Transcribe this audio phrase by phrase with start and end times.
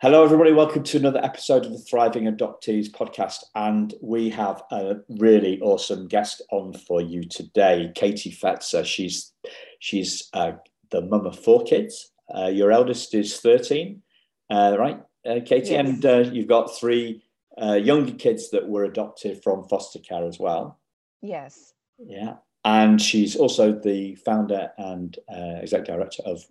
[0.00, 0.52] Hello, everybody.
[0.52, 3.44] Welcome to another episode of the Thriving Adoptees podcast.
[3.54, 8.84] And we have a really awesome guest on for you today, Katie Fetzer.
[8.84, 9.32] She's
[9.78, 10.52] she's uh,
[10.90, 12.12] the mum of four kids.
[12.34, 14.02] Uh, your eldest is 13,
[14.50, 15.70] uh, right, uh, Katie?
[15.70, 15.86] Yes.
[15.86, 17.22] And uh, you've got three
[17.60, 20.78] uh, younger kids that were adopted from foster care as well.
[21.22, 21.74] Yes.
[21.98, 22.34] Yeah.
[22.64, 26.44] And she's also the founder and exec director of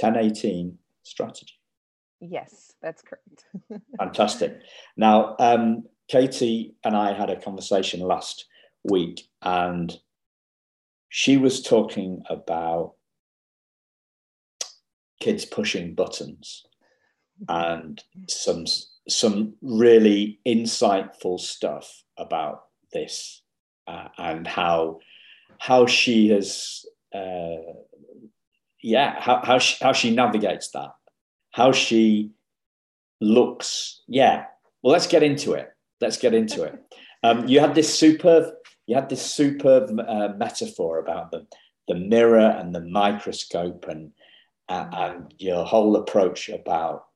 [0.00, 1.57] 1018 Strategy.
[2.20, 3.44] Yes, that's correct.
[3.98, 4.60] Fantastic.
[4.96, 8.46] Now, um, Katie and I had a conversation last
[8.84, 9.96] week, and
[11.08, 12.94] she was talking about
[15.20, 16.64] kids pushing buttons
[17.48, 18.64] and some
[19.08, 23.42] some really insightful stuff about this
[23.86, 24.98] uh, and how
[25.58, 27.56] how she has uh,
[28.82, 30.90] yeah how how she, how she navigates that
[31.52, 32.30] how she
[33.20, 34.02] looks.
[34.06, 34.44] Yeah.
[34.82, 35.72] Well, let's get into it.
[36.00, 36.78] Let's get into it.
[37.24, 38.54] Um, you had this superb,
[38.86, 41.46] you had this superb uh, metaphor about the,
[41.88, 44.12] the mirror and the microscope and,
[44.68, 47.06] uh, and your whole approach about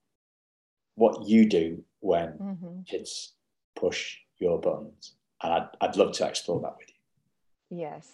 [0.96, 2.82] what you do when mm-hmm.
[2.82, 3.34] kids
[3.76, 5.14] push your buttons.
[5.42, 7.78] And I'd, I'd love to explore that with you.
[7.78, 8.08] Yes.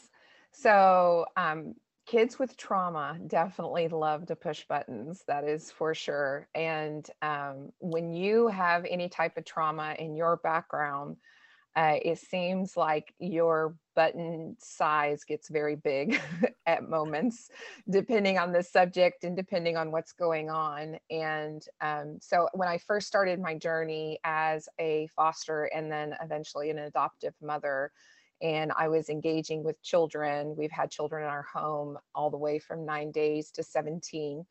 [0.53, 1.75] So um,
[2.09, 8.15] kids with trauma definitely love to push buttons that is for sure and um, when
[8.15, 11.17] you have any type of trauma in your background
[11.77, 16.19] uh, it seems like your button size gets very big
[16.67, 17.51] at moments
[17.91, 22.79] depending on the subject and depending on what's going on and um, so when i
[22.79, 27.93] first started my journey as a foster and then eventually an adoptive mother
[28.41, 30.55] and I was engaging with children.
[30.57, 34.45] We've had children in our home all the way from nine days to 17.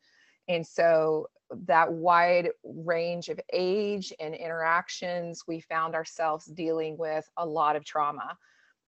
[0.48, 7.46] And so that wide range of age and interactions, we found ourselves dealing with a
[7.46, 8.36] lot of trauma,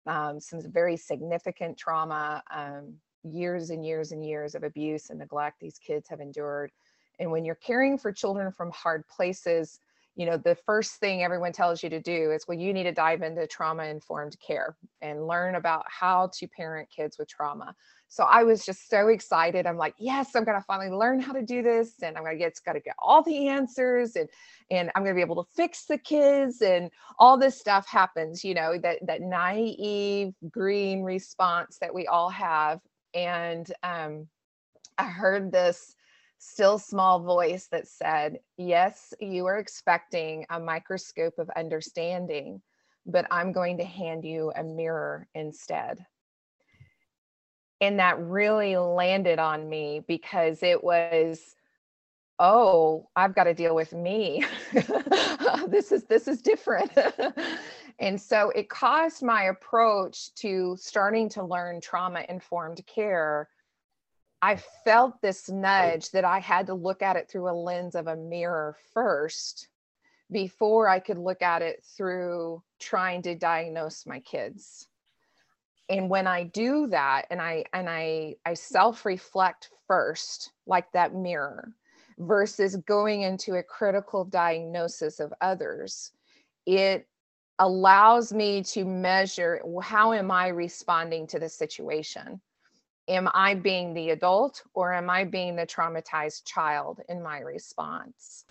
[0.07, 5.61] um, some very significant trauma, um, years and years and years of abuse and neglect
[5.61, 6.71] these kids have endured.
[7.19, 9.79] And when you're caring for children from hard places,
[10.21, 12.93] you know the first thing everyone tells you to do is well you need to
[12.93, 17.75] dive into trauma informed care and learn about how to parent kids with trauma.
[18.09, 19.67] So i was just so excited.
[19.67, 22.37] I'm like yes i'm going to finally learn how to do this and i'm going
[22.37, 24.29] to get got to get all the answers and
[24.71, 28.45] and i'm going to be able to fix the kids and all this stuff happens
[28.45, 32.81] you know that that naive green response that we all have.
[33.15, 34.29] And um
[34.99, 35.95] i heard this
[36.41, 42.63] still small voice that said, Yes, you are expecting a microscope of understanding,
[43.07, 46.05] but I'm going to hand you a mirror instead.
[47.83, 51.55] And that really landed on me because it was,
[52.39, 54.45] oh, I've got to deal with me.
[55.69, 56.91] this is this is different.
[57.99, 63.49] and so it caused my approach to starting to learn trauma informed care
[64.43, 68.07] I felt this nudge that I had to look at it through a lens of
[68.07, 69.69] a mirror first
[70.31, 74.89] before I could look at it through trying to diagnose my kids.
[75.89, 81.75] And when I do that and I and I I self-reflect first like that mirror
[82.19, 86.13] versus going into a critical diagnosis of others,
[86.65, 87.09] it
[87.59, 92.41] allows me to measure how am I responding to the situation?
[93.11, 98.45] Am I being the adult or am I being the traumatized child in my response?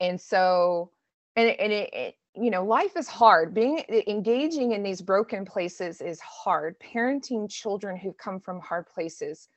[0.00, 0.92] And so,
[1.34, 3.52] and, and it, it, you know, life is hard.
[3.52, 6.76] Being engaging in these broken places is hard.
[6.78, 9.48] Parenting children who come from hard places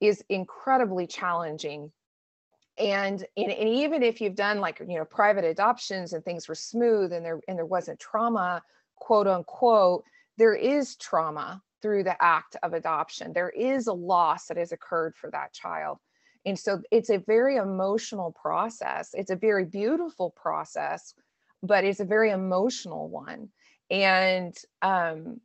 [0.00, 1.92] is incredibly challenging.
[2.78, 6.54] And, and, and even if you've done like you know private adoptions and things were
[6.54, 8.62] smooth and there and there wasn't trauma,
[8.96, 10.04] quote unquote,
[10.38, 13.32] there is trauma through the act of adoption.
[13.32, 15.98] There is a loss that has occurred for that child.
[16.46, 19.10] And so it's a very emotional process.
[19.14, 21.14] It's a very beautiful process,
[21.62, 23.50] but it's a very emotional one.
[23.90, 25.40] And um,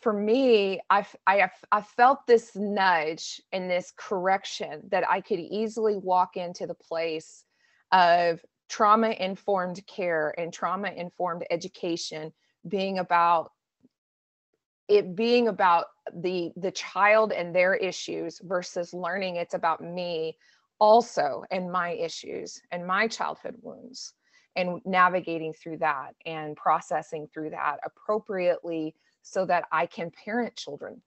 [0.00, 5.96] for me, I, I, I felt this nudge and this correction that I could easily
[5.96, 7.44] walk into the place
[7.92, 12.32] of trauma informed care and trauma informed education
[12.66, 13.52] being about
[14.90, 20.36] it being about the the child and their issues versus learning it's about me
[20.80, 24.14] also and my issues and my childhood wounds
[24.56, 31.00] and navigating through that and processing through that appropriately so that I can parent children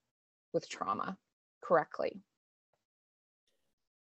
[0.54, 1.18] with trauma
[1.62, 2.22] correctly.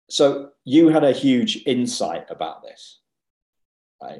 [0.10, 3.00] So you had a huge insight about this.
[4.02, 4.20] right?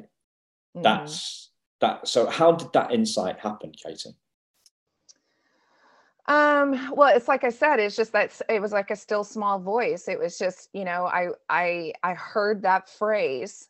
[0.76, 0.82] Mm-hmm.
[0.82, 1.50] That's
[1.80, 2.08] that.
[2.08, 4.16] So how did that insight happen, Katie?
[6.28, 9.60] Um, well, it's like I said, it's just that it was like a still small
[9.60, 10.08] voice.
[10.08, 13.68] It was just, you know, I I I heard that phrase.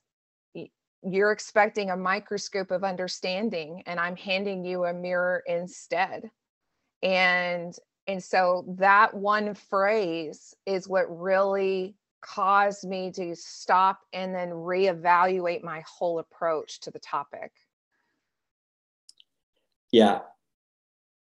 [1.03, 6.31] You're expecting a microscope of understanding, and I'm handing you a mirror instead.
[7.03, 7.77] And
[8.07, 15.63] and so that one phrase is what really caused me to stop and then reevaluate
[15.63, 17.53] my whole approach to the topic.
[19.93, 20.21] Yeah.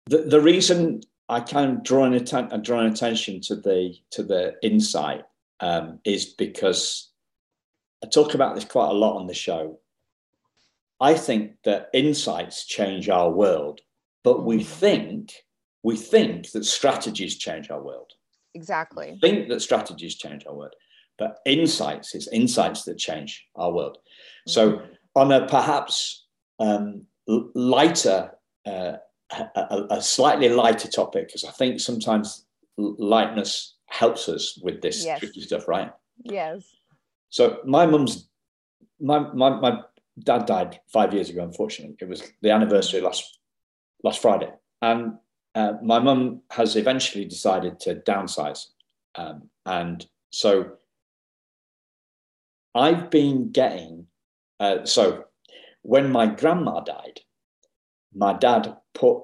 [0.07, 5.25] The, the reason I can draw an, atten- draw attention to the to the insight
[5.61, 7.11] um, is because
[8.03, 9.81] I talk about this quite a lot on the show.
[11.01, 13.81] I think that insights change our world,
[14.25, 14.67] but we mm.
[14.67, 15.33] think
[15.83, 18.13] we think that strategies change our world.
[18.55, 19.13] Exactly.
[19.13, 20.75] We think that strategies change our world,
[21.19, 23.99] but insights is insights that change our world.
[23.99, 24.51] Mm-hmm.
[24.51, 24.83] So
[25.15, 26.27] on a perhaps
[26.59, 28.33] um, lighter
[28.67, 28.95] uh,
[29.31, 32.45] a, a slightly lighter topic because I think sometimes
[32.77, 35.19] lightness helps us with this yes.
[35.19, 35.93] tricky stuff, right?
[36.23, 36.65] Yes.
[37.31, 38.29] So my mum's
[39.01, 39.81] my, my my
[40.19, 41.43] dad died five years ago.
[41.43, 43.39] Unfortunately, it was the anniversary last
[44.03, 44.51] last Friday,
[44.83, 45.15] and
[45.55, 48.67] uh, my mum has eventually decided to downsize,
[49.15, 50.73] um, and so
[52.75, 54.07] I've been getting.
[54.61, 55.25] Uh, so
[55.83, 57.21] when my grandma died,
[58.13, 59.23] my dad put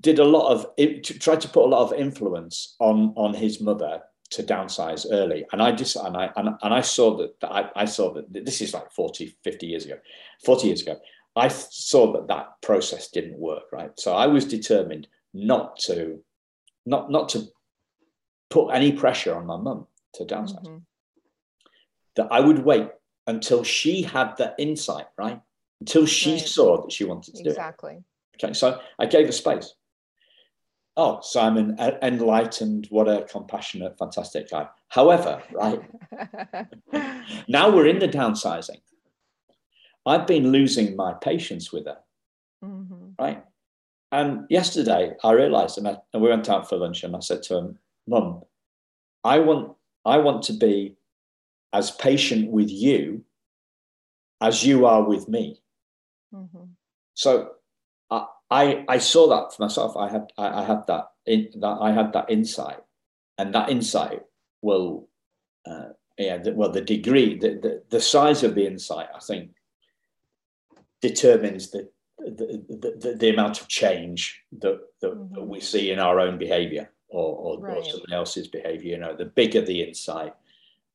[0.00, 0.66] did a lot of
[1.20, 5.62] tried to put a lot of influence on on his mother to downsize early and
[5.62, 8.60] i just and i and, and i saw that, that I, I saw that this
[8.60, 9.98] is like 40 50 years ago
[10.44, 10.96] 40 years ago
[11.36, 16.20] i saw that that process didn't work right so i was determined not to
[16.84, 17.46] not not to
[18.50, 20.78] put any pressure on my mum to downsize mm-hmm.
[22.16, 22.88] that i would wait
[23.28, 25.40] until she had the insight right
[25.80, 26.40] until she right.
[26.40, 27.92] saw that she wanted to exactly.
[27.92, 28.04] do it.
[28.42, 29.74] Okay, so I gave a space.
[30.98, 34.66] Oh, Simon, enlightened, what a compassionate, fantastic guy.
[34.88, 35.82] However, right,
[37.48, 38.80] now we're in the downsizing.
[40.06, 41.98] I've been losing my patience with her,
[42.64, 43.10] mm-hmm.
[43.18, 43.44] right?
[44.12, 47.42] And yesterday I realized, and, I, and we went out for lunch, and I said
[47.44, 48.42] to him, Mum,
[49.22, 50.96] I want, I want to be
[51.72, 53.24] as patient with you
[54.40, 55.60] as you are with me.
[56.34, 56.64] Mm-hmm.
[57.14, 57.50] So
[58.50, 59.96] I, I, saw that for myself.
[59.96, 62.78] I had I, I had that in that I had that insight,
[63.38, 64.22] and that insight
[64.62, 65.08] will,
[65.66, 69.50] uh, yeah, the, well, the degree, the, the the size of the insight, I think,
[71.00, 71.88] determines the
[72.18, 75.34] the, the, the amount of change that, that, mm-hmm.
[75.34, 77.76] that, we see in our own behavior or, or, right.
[77.76, 78.92] or someone else's behavior.
[78.92, 80.34] You know, the bigger the insight,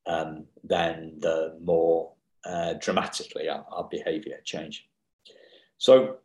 [0.08, 2.14] um, then the more
[2.44, 4.88] uh, dramatically our, our behavior change.
[5.78, 6.18] So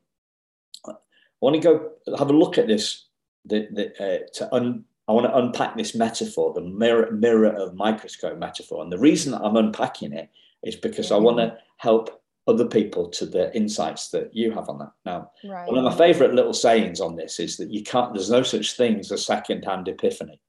[1.40, 3.04] want to go have a look at this.
[3.44, 7.74] The, the, uh, to un, I want to unpack this metaphor, the mirror, mirror of
[7.74, 8.82] microscope metaphor.
[8.82, 10.30] And the reason I'm unpacking it
[10.64, 14.78] is because I want to help other people to the insights that you have on
[14.78, 14.92] that.
[15.04, 15.66] Now, right.
[15.66, 18.76] one of my favorite little sayings on this is that you can't, there's no such
[18.76, 20.40] thing as a second-hand epiphany.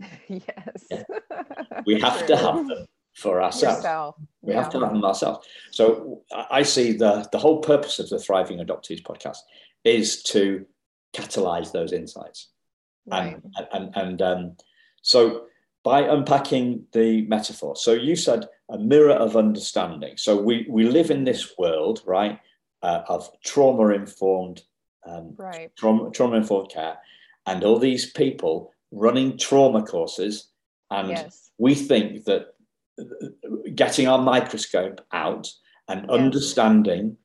[0.28, 0.86] Yes.
[0.90, 1.02] Yeah.
[1.86, 3.78] We have to have them for ourselves.
[3.78, 4.16] Yourself.
[4.42, 4.62] We yeah.
[4.62, 5.46] have to have them ourselves.
[5.70, 9.38] So I see the, the whole purpose of the Thriving Adoptees podcast
[9.84, 10.66] is to
[11.14, 12.48] catalyze those insights.
[13.06, 13.40] Right.
[13.56, 14.56] And, and, and um,
[15.02, 15.46] so
[15.84, 20.16] by unpacking the metaphor, so you said a mirror of understanding.
[20.16, 22.38] So we, we live in this world, right,
[22.82, 24.62] uh, of trauma informed,
[25.06, 25.74] um, right.
[25.76, 26.98] trauma, trauma informed care,
[27.46, 30.50] and all these people running trauma courses.
[30.90, 31.50] And yes.
[31.58, 32.48] we think that
[33.74, 35.48] getting our microscope out
[35.88, 36.10] and yes.
[36.10, 37.16] understanding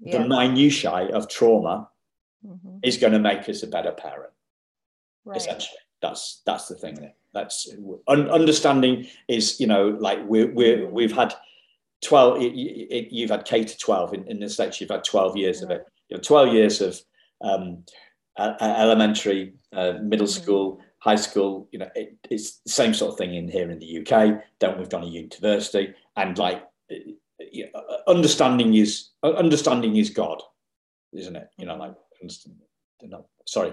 [0.00, 0.14] yes.
[0.14, 1.88] the minutiae of trauma
[2.46, 2.78] mm-hmm.
[2.82, 4.32] is going to make us a better parent.
[5.24, 5.36] Right.
[5.36, 7.10] Essentially, that's that's the thing.
[7.32, 7.68] That's
[8.08, 10.94] un- understanding is you know like we're, we're mm-hmm.
[10.94, 11.34] we've had
[12.02, 15.36] 12 it, it, you've had k to 12 in, in the states you've had 12
[15.36, 16.98] years of it you know 12 years of
[17.42, 17.84] um,
[18.38, 20.42] uh, elementary uh, middle mm-hmm.
[20.42, 23.78] school high school, you know, it, it's the same sort of thing in here in
[23.78, 24.42] the UK.
[24.60, 26.62] Then we've done a university, and like
[28.06, 30.42] understanding is understanding is God,
[31.12, 31.48] isn't it?
[31.58, 31.94] You know, like
[33.46, 33.72] sorry,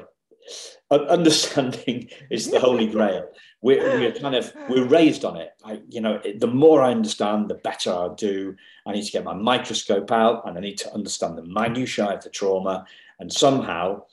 [0.92, 3.30] understanding is the holy grail.
[3.62, 5.52] We're, we're kind of we're raised on it.
[5.64, 8.56] I, you know, the more I understand, the better I do.
[8.86, 12.24] I need to get my microscope out, and I need to understand the minutiae of
[12.24, 12.86] the trauma,
[13.20, 14.04] and somehow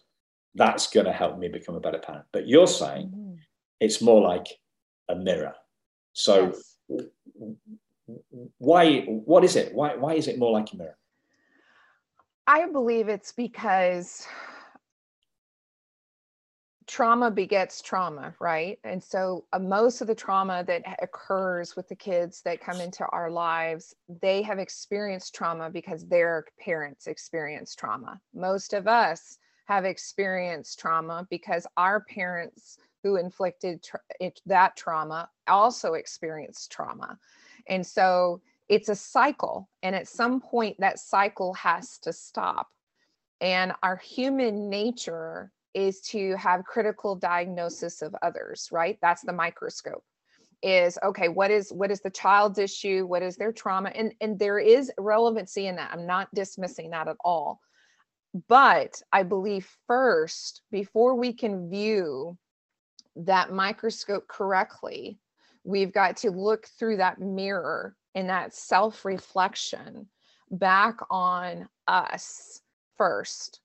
[0.55, 2.25] that's going to help me become a better parent.
[2.33, 3.35] But you're saying mm-hmm.
[3.81, 4.47] it's more like
[5.09, 5.55] a mirror.
[6.13, 6.55] So,
[6.89, 7.13] yes.
[8.59, 9.01] why?
[9.03, 9.75] What is it?
[9.75, 9.95] Why?
[9.97, 10.97] Why is it more like a mirror?
[12.47, 14.27] I believe it's because
[16.87, 18.79] trauma begets trauma, right?
[18.85, 23.07] And so uh, most of the trauma that occurs with the kids that come into
[23.07, 28.21] our lives, they have experienced trauma because their parents experienced trauma.
[28.35, 35.29] Most of us have experienced trauma because our parents who inflicted tra- it, that trauma
[35.49, 37.19] also experienced trauma.
[37.67, 39.69] And so it's a cycle.
[39.83, 42.69] And at some point, that cycle has to stop.
[43.41, 50.05] And our human nature is to have critical diagnosis of others right that's the microscope
[50.63, 54.39] is okay what is what is the child's issue what is their trauma and and
[54.39, 57.61] there is relevancy in that i'm not dismissing that at all
[58.49, 62.39] but i believe first before we can view
[63.17, 65.19] that microscope correctly
[65.65, 70.07] we've got to look through that mirror and that self reflection
[70.51, 72.61] back on us
[72.97, 73.61] first.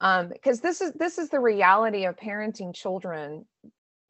[0.00, 3.46] Um, because this is this is the reality of parenting children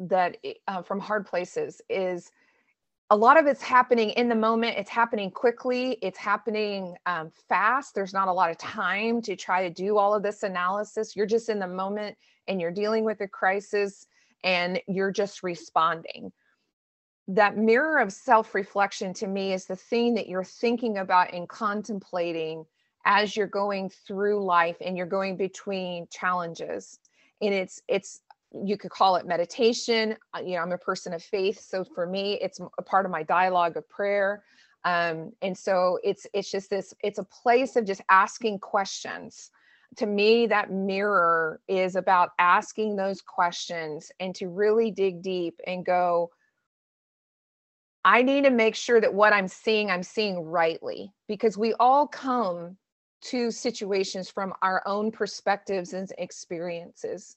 [0.00, 2.30] that uh, from hard places is
[3.10, 7.94] a lot of it's happening in the moment it's happening quickly it's happening um, fast.
[7.94, 11.14] There's not a lot of time to try to do all of this analysis.
[11.14, 12.16] You're just in the moment
[12.48, 14.06] and you're dealing with a crisis
[14.42, 16.32] and you're just responding
[17.28, 22.66] that mirror of self-reflection to me is the thing that you're thinking about and contemplating
[23.06, 26.98] as you're going through life and you're going between challenges.
[27.40, 28.20] And it's it's
[28.52, 30.16] you could call it meditation.
[30.34, 33.10] Uh, you know i'm a person of faith so for me it's a part of
[33.10, 34.42] my dialogue of prayer.
[34.84, 39.50] Um, and so it's it's just this it's a place of just asking questions.
[39.96, 45.86] To me that mirror is about asking those questions and to really dig deep and
[45.86, 46.30] go
[48.04, 52.06] i need to make sure that what i'm seeing i'm seeing rightly because we all
[52.06, 52.76] come
[53.24, 57.36] to situations from our own perspectives and experiences.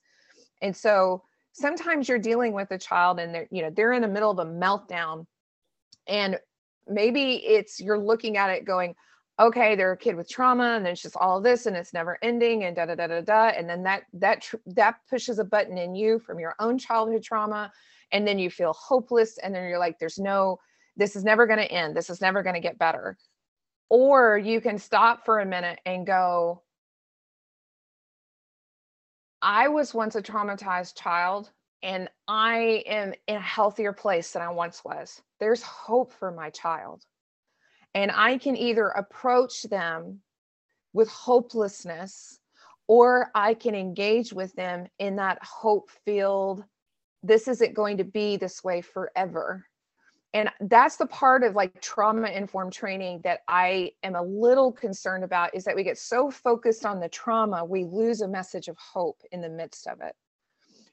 [0.60, 1.22] And so
[1.52, 4.38] sometimes you're dealing with a child and they're, you know, they're in the middle of
[4.38, 5.26] a meltdown.
[6.06, 6.38] And
[6.86, 8.94] maybe it's you're looking at it going,
[9.40, 12.64] okay, they're a kid with trauma, and it's just all this, and it's never ending,
[12.64, 13.48] and da da da da da.
[13.50, 17.70] And then that that that pushes a button in you from your own childhood trauma,
[18.12, 20.58] and then you feel hopeless, and then you're like, there's no,
[20.96, 21.96] this is never going to end.
[21.96, 23.16] This is never going to get better.
[23.88, 26.62] Or you can stop for a minute and go,
[29.40, 31.50] I was once a traumatized child
[31.82, 35.22] and I am in a healthier place than I once was.
[35.38, 37.04] There's hope for my child.
[37.94, 40.20] And I can either approach them
[40.92, 42.40] with hopelessness
[42.88, 46.64] or I can engage with them in that hope filled,
[47.22, 49.66] this isn't going to be this way forever.
[50.34, 55.24] And that's the part of like trauma informed training that i am a little concerned
[55.24, 58.76] about is that we get so focused on the trauma we lose a message of
[58.76, 60.14] hope in the midst of it.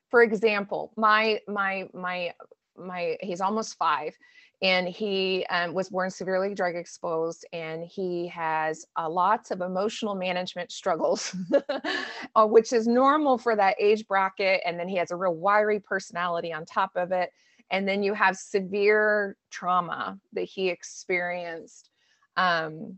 [0.09, 2.33] For example my my my
[2.77, 4.15] my he's almost five
[4.61, 10.15] and he um, was born severely drug exposed and he has uh, lots of emotional
[10.15, 11.35] management struggles
[12.35, 15.79] uh, which is normal for that age bracket and then he has a real wiry
[15.79, 17.31] personality on top of it
[17.71, 21.89] and then you have severe trauma that he experienced
[22.37, 22.97] um,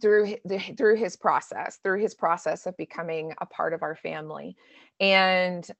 [0.00, 4.56] through the, through his process through his process of becoming a part of our family
[5.00, 5.70] and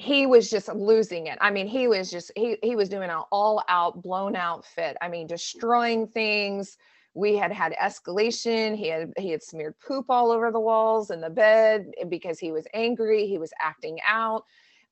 [0.00, 3.22] he was just losing it i mean he was just he he was doing an
[3.30, 6.78] all out blown out fit i mean destroying things
[7.12, 11.22] we had had escalation he had he had smeared poop all over the walls and
[11.22, 14.44] the bed because he was angry he was acting out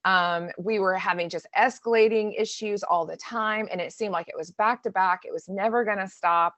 [0.04, 4.38] um, we were having just escalating issues all the time, and it seemed like it
[4.38, 5.22] was back to back.
[5.24, 6.54] It was never going to stop.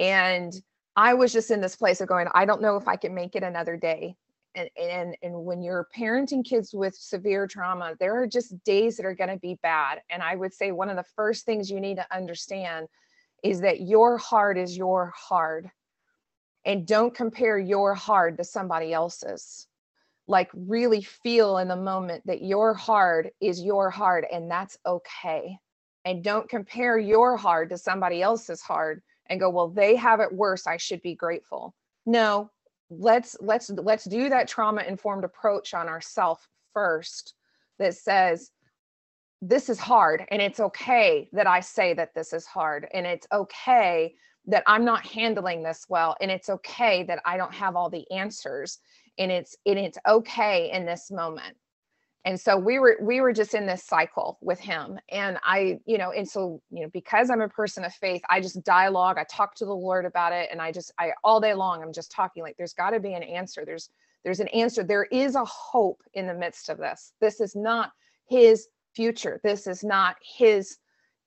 [0.00, 0.52] And
[0.96, 3.36] I was just in this place of going, I don't know if I can make
[3.36, 4.16] it another day.
[4.54, 9.06] And, and and when you're parenting kids with severe trauma, there are just days that
[9.06, 10.02] are going to be bad.
[10.10, 12.88] And I would say one of the first things you need to understand
[13.42, 15.70] is that your hard is your hard.
[16.64, 19.66] And don't compare your hard to somebody else's
[20.28, 25.58] like really feel in the moment that your hard is your hard and that's okay
[26.04, 30.32] and don't compare your hard to somebody else's hard and go well they have it
[30.32, 31.74] worse i should be grateful
[32.06, 32.50] no
[32.98, 37.34] let's let's let's do that trauma informed approach on ourself first
[37.78, 38.50] that says
[39.40, 43.26] this is hard and it's okay that i say that this is hard and it's
[43.32, 44.14] okay
[44.46, 48.08] that i'm not handling this well and it's okay that i don't have all the
[48.10, 48.78] answers
[49.18, 51.56] and it's and it's okay in this moment
[52.24, 54.98] and so we were we were just in this cycle with him.
[55.10, 58.40] And i you know and so you know because i'm a person of faith i
[58.40, 60.48] just dialogue i talk to the lord about it.
[60.52, 63.14] And i just i all day long i'm just talking like there's got to be
[63.14, 63.64] an answer.
[63.64, 63.90] There's
[64.24, 64.84] there's an answer.
[64.84, 67.12] There is a hope in the midst of this.
[67.20, 67.90] This is not
[68.28, 69.40] his future.
[69.42, 70.78] This is not his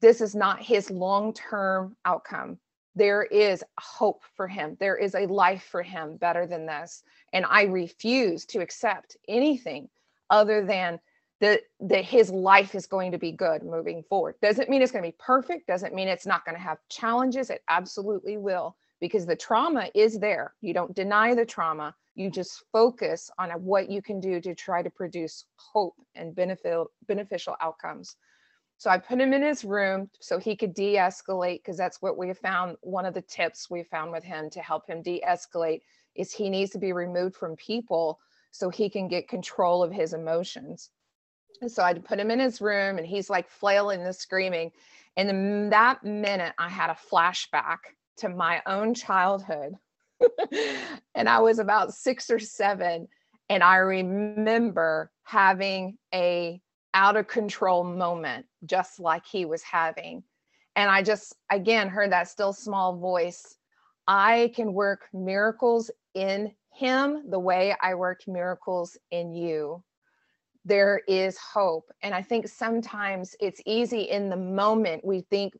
[0.02, 2.58] this is not his long-term outcome.
[2.96, 4.78] There is hope for him.
[4.80, 7.04] There is a life for him better than this.
[7.34, 9.90] And i refuse to accept anything
[10.30, 11.00] other than
[11.42, 14.36] that that his life is going to be good moving forward.
[14.42, 17.50] Doesn't mean it's going to be perfect doesn't mean it's not going to have challenges
[17.50, 20.54] it absolutely will because the trauma is there.
[20.62, 24.82] You don't deny the trauma you just focus on what you can do to try
[24.82, 28.16] to produce hope and benefit beneficial outcomes.
[28.78, 32.34] So i put him in his room so he could de-escalate because that's what we
[32.34, 35.82] found one of the tips we found with him to help him de-escalate
[36.16, 38.20] is he needs to be removed from people
[38.56, 40.90] so he can get control of his emotions.
[41.62, 44.72] And so I'd put him in his room and he's like flailing and screaming.
[45.18, 47.80] And that minute, I had a flashback
[48.18, 49.74] to my own childhood.
[51.16, 53.08] and I was about six or seven.
[53.50, 56.62] And I remember having a
[56.94, 60.24] out of control moment, just like he was having.
[60.78, 63.58] And I just, again, heard that still small voice.
[64.08, 69.84] I can work miracles in him the way I worked miracles in you.
[70.66, 71.92] There is hope.
[72.02, 75.06] And I think sometimes it's easy in the moment.
[75.06, 75.54] We think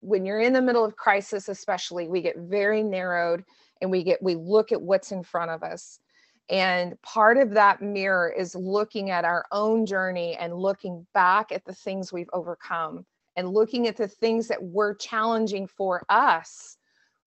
[0.00, 3.44] when you're in the middle of crisis, especially, we get very narrowed
[3.80, 6.00] and we get, we look at what's in front of us.
[6.48, 11.64] And part of that mirror is looking at our own journey and looking back at
[11.64, 16.76] the things we've overcome and looking at the things that were challenging for us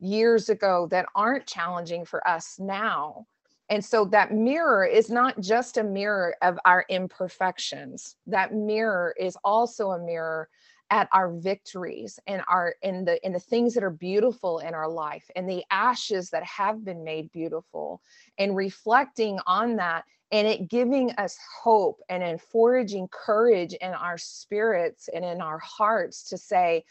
[0.03, 3.25] years ago that aren't challenging for us now.
[3.69, 8.17] And so that mirror is not just a mirror of our imperfections.
[8.27, 10.49] That mirror is also a mirror
[10.89, 14.87] at our victories and our in the in the things that are beautiful in our
[14.87, 18.01] life and the ashes that have been made beautiful
[18.37, 24.17] and reflecting on that and it giving us hope and in foraging courage in our
[24.17, 26.83] spirits and in our hearts to say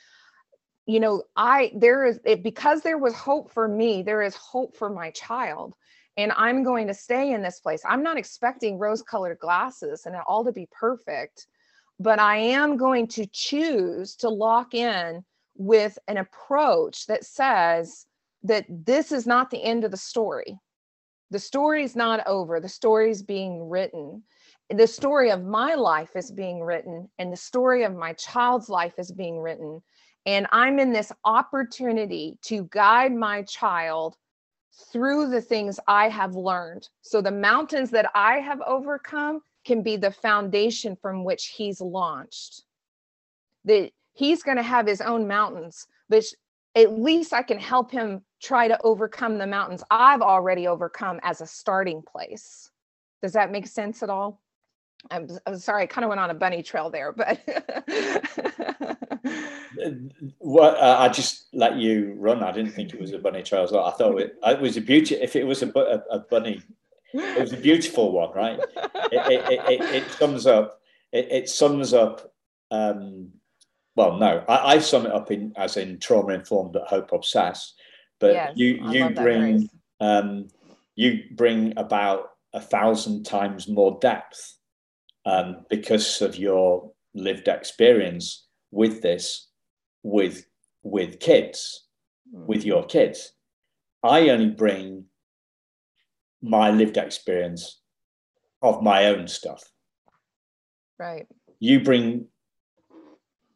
[0.86, 4.76] you know i there is it, because there was hope for me there is hope
[4.76, 5.74] for my child
[6.16, 7.82] and i'm going to stay in this place.
[7.88, 11.46] I'm not expecting rose colored glasses and it all to be perfect
[12.00, 15.24] but i am going to choose to lock in
[15.56, 18.06] with an approach that says
[18.42, 20.58] that this is not the end of the story.
[21.30, 22.60] The story is not over.
[22.60, 24.22] The story is being written.
[24.70, 28.94] The story of my life is being written and the story of my child's life
[28.98, 29.82] is being written
[30.26, 34.16] and I'm in this opportunity to guide my child
[34.92, 36.88] through the things I have learned.
[37.02, 42.62] So the mountains that I have overcome can be the foundation from which he's launched.
[43.64, 46.24] That he's going to have his own mountains, but
[46.74, 51.40] at least I can help him try to overcome the mountains I've already overcome as
[51.40, 52.70] a starting place.
[53.22, 54.41] Does that make sense at all?
[55.10, 57.40] I'm, I'm sorry, I kind of went on a bunny trail there, but
[60.38, 62.42] well, uh, I just let you run.
[62.42, 63.64] I didn't think it was a bunny trail.
[63.64, 65.16] I thought it, it was a beauty.
[65.16, 66.62] If it was a, a, a, bunny,
[67.12, 68.58] it was a beautiful one, right?
[68.58, 68.70] It,
[69.12, 70.80] it, it, it sums up.
[71.12, 72.32] It, sums up.
[72.70, 73.30] Um,
[73.96, 77.74] well, no, I, I, sum it up in as in trauma informed but hope obsessed.
[78.18, 79.68] But yes, you you bring
[80.00, 80.48] um,
[80.94, 84.56] you bring about a thousand times more depth
[85.24, 89.48] um, because of your lived experience with this
[90.02, 90.46] with
[90.82, 91.86] with kids
[92.34, 92.46] mm.
[92.46, 93.32] with your kids.
[94.02, 95.04] I only bring
[96.42, 97.80] my lived experience
[98.62, 99.62] of my own stuff.
[100.98, 101.26] Right.
[101.60, 102.26] You bring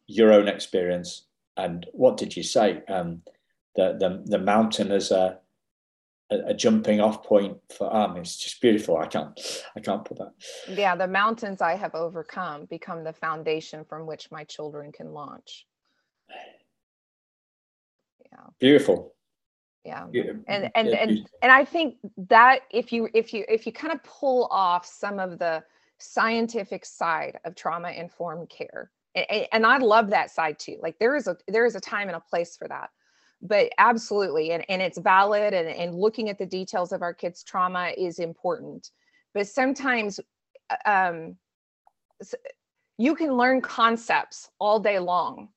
[0.07, 1.27] your own experience
[1.57, 2.83] and what did you say?
[2.89, 3.23] Um,
[3.75, 5.39] the, the the mountain as a
[6.31, 8.97] a, jumping off point for um it's just beautiful.
[8.97, 9.39] I can't
[9.77, 10.33] i can't put that.
[10.69, 15.67] Yeah the mountains i have overcome become the foundation from which my children can launch.
[18.33, 18.47] Yeah.
[18.59, 19.15] Beautiful.
[19.85, 20.07] Yeah.
[20.49, 21.97] And and and and i think
[22.29, 25.63] that if you if you if you kind of pull off some of the
[25.99, 30.77] scientific side of trauma informed care and, and i love that side too.
[30.83, 32.91] Like there is a there is a time and a place for that
[33.43, 37.43] but absolutely and, and it's valid and, and looking at the details of our kids
[37.43, 38.91] trauma is important
[39.35, 40.21] but sometimes
[40.71, 41.37] uh, um,
[42.99, 45.49] you can learn concepts all day long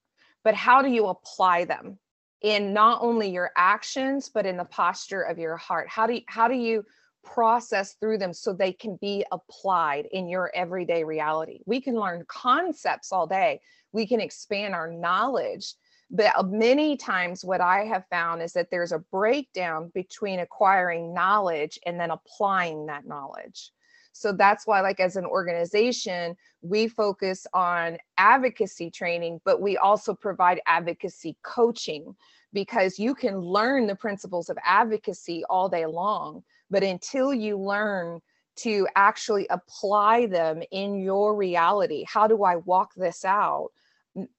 [0.44, 1.98] but how do you apply them
[2.42, 6.22] in not only your actions but in the posture of your heart how do you
[6.28, 6.84] how do you
[7.24, 11.60] process through them so they can be applied in your everyday reality.
[11.66, 13.62] We can learn concepts all day,
[13.92, 15.74] we can expand our knowledge.
[16.12, 21.14] But uh, many times, what I have found is that there's a breakdown between acquiring
[21.14, 23.72] knowledge and then applying that knowledge.
[24.12, 30.14] So that's why, like, as an organization, we focus on advocacy training, but we also
[30.14, 32.16] provide advocacy coaching
[32.52, 38.22] because you can learn the principles of advocacy all day long but until you learn
[38.58, 43.70] to actually apply them in your reality, how do I walk this out?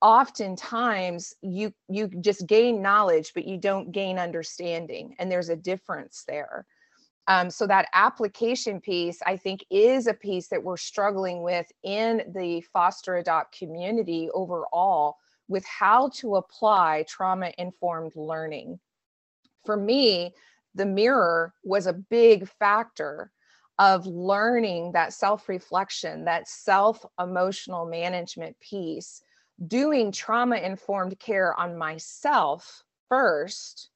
[0.00, 6.24] Oftentimes you you just gain knowledge, but you don't gain understanding, and there's a difference
[6.26, 6.66] there.
[7.28, 12.22] Um, so that application piece, I think, is a piece that we're struggling with in
[12.34, 15.16] the foster adopt community overall
[15.46, 18.80] with how to apply trauma informed learning.
[19.64, 20.34] For me,
[20.74, 23.30] the mirror was a big factor
[23.78, 29.22] of learning that self reflection, that self emotional management piece,
[29.66, 33.90] doing trauma informed care on myself first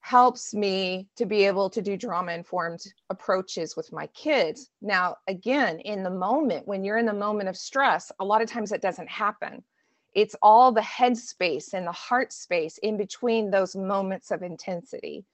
[0.00, 4.70] helps me to be able to do trauma informed approaches with my kids.
[4.80, 8.50] Now, again, in the moment, when you're in the moment of stress, a lot of
[8.50, 9.62] times it doesn't happen.
[10.14, 15.24] It's all the head space and the heart space in between those moments of intensity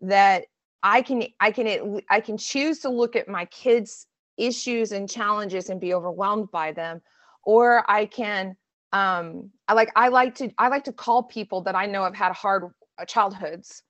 [0.00, 0.44] that
[0.82, 5.70] I can I can I can choose to look at my kids issues and challenges
[5.70, 7.00] and be overwhelmed by them
[7.44, 8.56] or I can
[8.94, 12.16] um I like I like to I like to call people that I know have
[12.16, 12.64] had hard
[12.98, 13.82] uh, childhoods.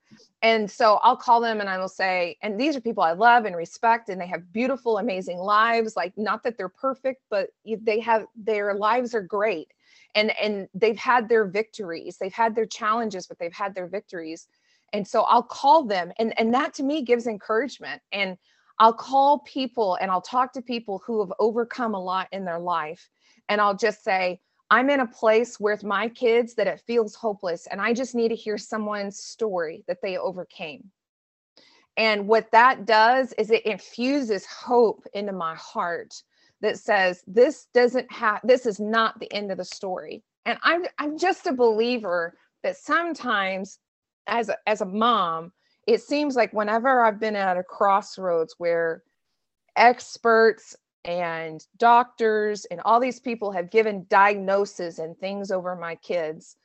[0.43, 3.47] And so I'll call them and I will say and these are people I love
[3.47, 5.97] and respect and they have beautiful amazing lives.
[5.97, 9.69] Like not that they're perfect but they have their lives are great.
[10.17, 12.19] And and they've had their victories.
[12.19, 14.49] They've had their challenges but they've had their victories.
[14.95, 18.01] And so i'll call them and and that to me gives encouragement.
[18.13, 18.39] And
[18.79, 22.61] i'll call people and i'll talk to people who have overcome a lot in their
[22.61, 23.11] life.
[23.51, 24.41] And i'll just say
[24.75, 28.29] i'm in a place with my kids that it feels hopeless and i just need
[28.29, 30.91] to hear someone's story that they overcame.
[31.97, 36.13] And what that does is it infuses hope into my heart
[36.61, 40.23] that says this doesn't have this is not the end of the story.
[40.47, 43.79] And i'm i'm just a believer that sometimes
[44.27, 45.53] as a, as a mom,
[45.87, 49.03] it seems like whenever I've been at a crossroads where
[49.77, 56.57] experts and doctors and all these people have given diagnoses and things over my kids.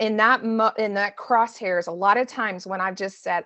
[0.00, 3.44] In that in that crosshairs a lot of times when i've just said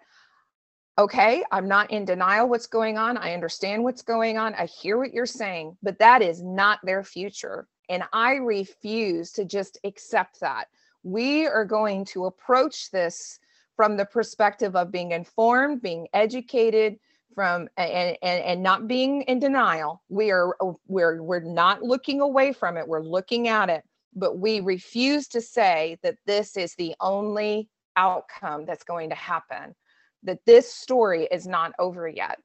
[0.99, 3.19] okay i'm not in denial what's going on.
[3.19, 4.55] I understand what's going on.
[4.55, 7.69] I hear what you're saying but that is not their future.
[7.91, 10.69] And i refuse to just accept that.
[11.03, 13.39] We are going to approach this
[13.77, 16.99] from the perspective of being informed, being educated,
[17.39, 20.03] from and, and and not being in denial.
[20.09, 22.89] We are uh, we're we're not looking away from it.
[22.89, 28.65] We're looking at it, but we refuse to say that this is the only outcome
[28.67, 29.77] that's going to happen.
[30.25, 32.41] That this story is not over yet.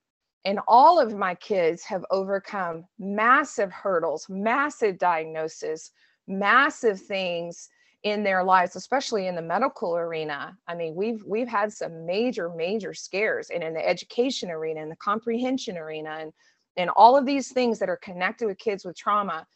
[0.45, 5.89] And all of my kids have overcome massive hurdles, massive diagnosis,
[6.27, 7.67] massive things
[8.03, 10.57] in their lives especially in the medical arena.
[10.67, 14.91] I mean we've we've had some major major scares and in the education arena and
[14.91, 16.33] the comprehension arena and
[16.75, 19.47] and all of these things that are connected with kids with trauma.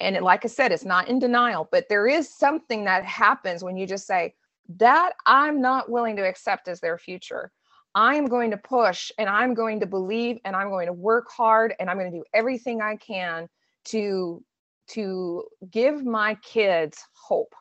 [0.00, 3.62] And it, like i said it's not in denial but there is something that happens
[3.64, 4.34] when you just say
[4.76, 7.50] that i'm not willing to accept as their future.
[7.94, 11.74] I'm going to push and i'm going to believe and i'm going to work hard
[11.78, 13.48] and i'm going to do everything i can
[13.86, 14.44] to
[14.88, 17.54] to give my kids hope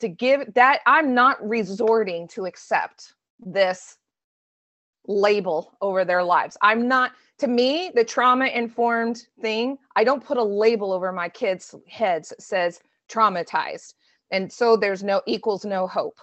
[0.00, 3.98] to give that i'm not resorting to accept this
[5.08, 6.56] label over their lives.
[6.62, 11.28] I'm not to me the trauma informed thing i don't put a label over my
[11.28, 13.94] kids heads that says traumatized
[14.30, 16.18] and so there's no equals no hope.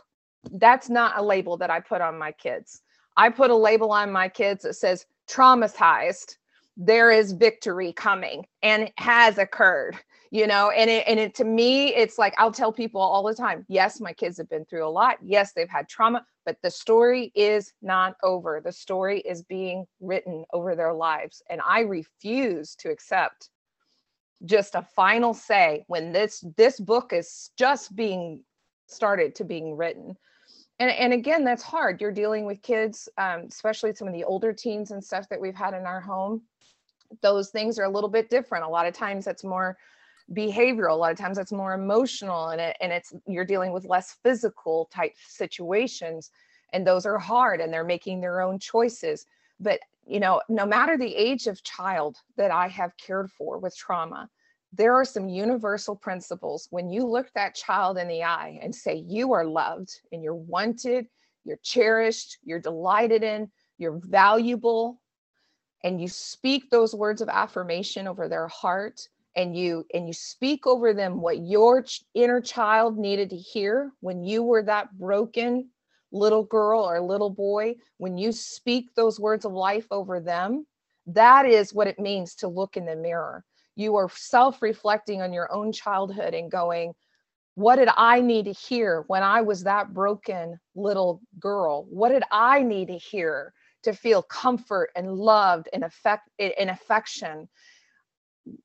[0.52, 2.82] That's not a label that i put on my kids.
[3.16, 6.38] I put a label on my kids that says traumatized
[6.76, 9.96] there is victory coming and has occurred
[10.34, 13.36] you know and it and it to me it's like i'll tell people all the
[13.36, 15.18] time yes my kids have been through a lot.
[15.24, 18.62] Yes they've had trauma but the story is not over.
[18.62, 21.42] The story is being written over their lives.
[21.50, 23.50] And i refuse to accept
[24.44, 28.44] just a final say when this this book is just being
[28.88, 30.18] started to being written.
[30.80, 32.02] And and again that's hard.
[32.02, 35.56] You're dealing with kids um, especially some of the older teens and stuff that we've
[35.56, 36.42] had in our home.
[37.22, 38.66] Those things are a little bit different.
[38.66, 39.78] A lot of times it's more
[40.32, 43.86] behavioral a lot of times it's more emotional and it, and it's you're dealing with
[43.86, 46.32] less physical type situations
[46.72, 49.26] and those are hard and they're making their own choices
[49.60, 53.76] but you know, no matter the age of child that I have cared for with
[53.76, 54.30] trauma,
[54.74, 56.68] there are some universal principles.
[56.72, 60.36] When you look that child in the eye and say, You are loved and you're
[60.36, 61.08] wanted,
[61.46, 65.00] you're cherished, you're delighted in, you're valuable,
[65.84, 70.68] and you speak those words of affirmation over their heart and you and you speak
[70.68, 75.70] over them what your inner child needed to hear when you were that broken
[76.12, 80.66] little girl or little boy when you speak those words of life over them
[81.08, 83.44] that is what it means to look in the mirror.
[83.76, 86.94] You are self-reflecting on your own childhood and going
[87.56, 91.86] what did i need to hear when i was that broken little girl?
[91.90, 97.50] What did i need to hear to feel comfort and loved and affect and affection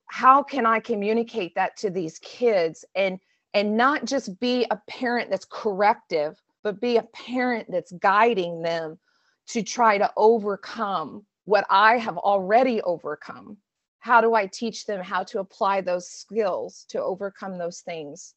[0.07, 3.19] how can i communicate that to these kids and
[3.55, 8.99] and not just be a parent that's corrective but be a parent that's guiding them
[9.47, 13.57] to try to overcome what i have already overcome?
[14.01, 18.35] How do i teach them how to apply those skills to overcome those things?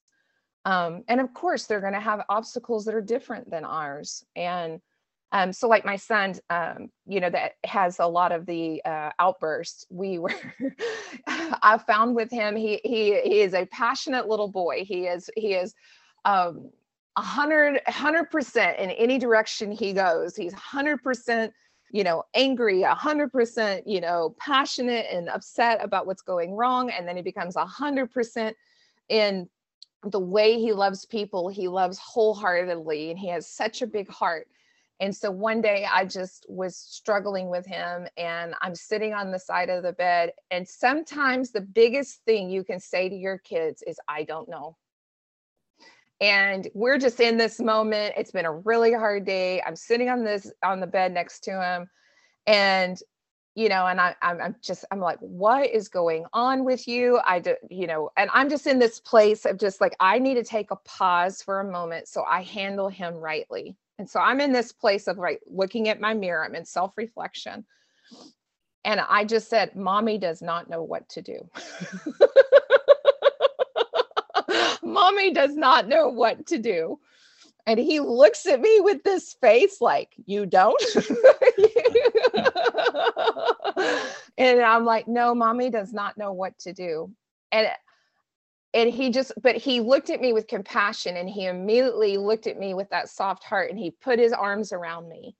[0.64, 4.24] Um, and of course they're going to have obstacles that are different than ours.
[4.36, 4.80] And
[5.34, 9.12] um, so like my son, um, you know, that has a lot of the uh,
[9.18, 9.86] outbursts.
[9.90, 10.34] We were,
[11.28, 14.84] I found with him, he he he is a passionate little boy.
[14.84, 15.74] He is he is
[16.26, 16.70] um,
[17.16, 20.36] a hundred hundred percent in any direction he goes.
[20.36, 21.54] He's hundred percent,
[21.92, 26.90] you know, angry, a hundred percent, you know, passionate and upset about what's going wrong,
[26.90, 28.58] and then he becomes a hundred percent
[29.08, 29.48] in
[30.04, 31.48] the way he loves people.
[31.48, 34.48] He loves wholeheartedly, and he has such a big heart
[35.02, 39.40] and so one day I just was struggling with him and I'm sitting on the
[39.40, 40.32] side of the bed.
[40.52, 44.78] And sometimes the biggest thing you can say to your kids is, I don't know.
[46.22, 48.14] And we're just in this moment.
[48.16, 49.60] It's been a really hard day.
[49.64, 51.90] I'm sitting on this on the bed next to him.
[52.46, 53.02] And
[53.56, 57.20] you know, and I, I'm, I'm just, I'm like, what is going on with you?
[57.28, 60.36] I do, you know, and I'm just in this place of just like, I need
[60.36, 63.76] to take a pause for a moment so I handle him rightly.
[64.02, 66.98] And so I'm in this place of like looking at my mirror, I'm in self
[66.98, 67.64] reflection.
[68.84, 71.48] And I just said, Mommy does not know what to do.
[74.84, 76.98] Mommy does not know what to do.
[77.68, 80.82] And he looks at me with this face like, You don't?
[84.36, 87.12] and I'm like, No, mommy does not know what to do.
[87.52, 87.68] And
[88.74, 92.58] and he just but he looked at me with compassion and he immediately looked at
[92.58, 95.36] me with that soft heart and he put his arms around me.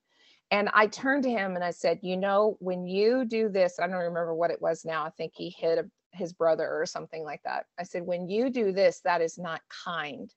[0.50, 3.86] And i turned to him and i said you know when you do this i
[3.86, 7.24] don't remember what it was now i think he hit a, his brother or something
[7.24, 7.64] like that.
[7.78, 10.30] I said when you do this that is not kind.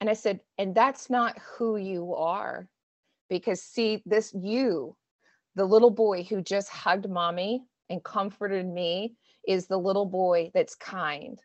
[0.00, 2.68] And i said and that's not who you are
[3.28, 4.96] because see this you
[5.56, 10.74] the little boy who just hugged mommy and comforted me is the little boy that's
[10.74, 11.40] kind.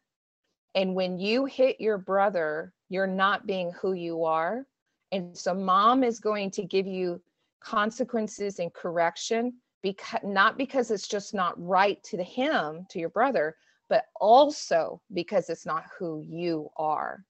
[0.75, 4.65] And when you hit your brother, you're not being who you are.
[5.12, 7.21] And so mom is going to give you
[7.62, 13.55] consequences and correction because not because it's just not right to him, to your brother,
[13.88, 17.23] but also because it's not who you are.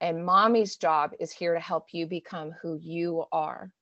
[0.00, 3.72] And mommy's job is here to help you become who you are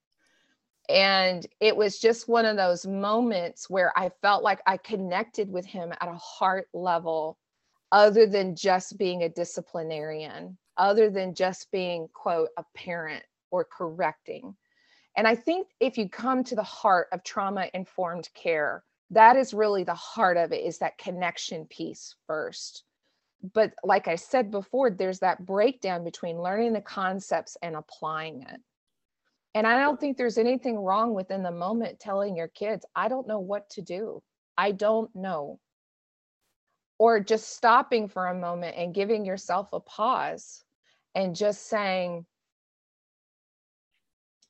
[0.89, 5.67] and it was just one of those moments where i felt like i connected with
[5.67, 7.39] him at a heart level
[7.93, 14.55] other than just being a disciplinarian other than just being quote a parent or correcting.
[15.17, 19.55] And i think if you come to the heart of trauma informed care that is
[19.55, 22.83] really the heart of it is that connection piece first.
[23.55, 28.61] But like i said before there's that breakdown between learning the concepts and applying it
[29.57, 33.27] and I don't think there's anything wrong within the moment telling your kids, I don't
[33.27, 34.23] know what to do.
[34.59, 35.61] I don't know.
[36.99, 40.63] Or just stopping for a moment and giving yourself a pause
[41.15, 42.27] and just saying,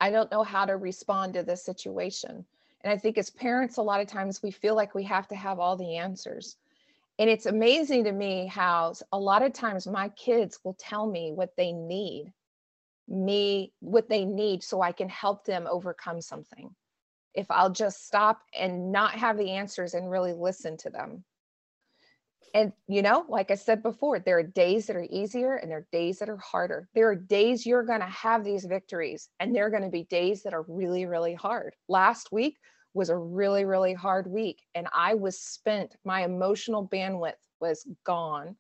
[0.01, 2.45] I don't know how to respond to this situation.
[2.83, 5.37] And I think as parents, a lot of times we feel like we have to
[5.37, 6.57] have all the answers.
[7.21, 11.31] And it's amazing to me how a lot of times my kids will tell me
[11.31, 12.33] what they need
[13.09, 16.75] me what they need so I can help them overcome something.
[17.35, 21.25] If I'll just stop and not have the answers and really listen to them.
[22.55, 25.79] And, you know, like I said before, there are days that are easier and there
[25.79, 26.89] are days that are harder.
[26.95, 30.05] There are days you're going to have these victories, and there are going to be
[30.05, 31.75] days that are really, really hard.
[31.89, 32.57] Last week
[32.95, 35.97] was a really, really hard week, and I was spent.
[36.05, 38.57] My emotional bandwidth was gone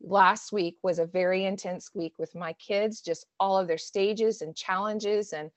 [0.00, 4.42] last week was a very intense week with my kids, just all of their stages
[4.42, 5.50] and challenges and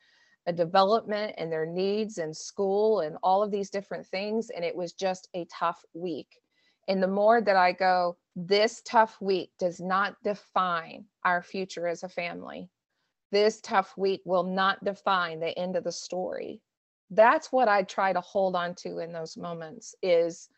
[0.48, 4.50] a development and their needs and school and all of these different things.
[4.50, 6.28] And it was just a tough week.
[6.88, 12.04] And the more that I go, this tough week does not define our future as
[12.04, 12.70] a family.
[13.32, 16.62] This tough week will not define the end of the story.
[17.12, 20.50] That's what I try to hold on to in those moments is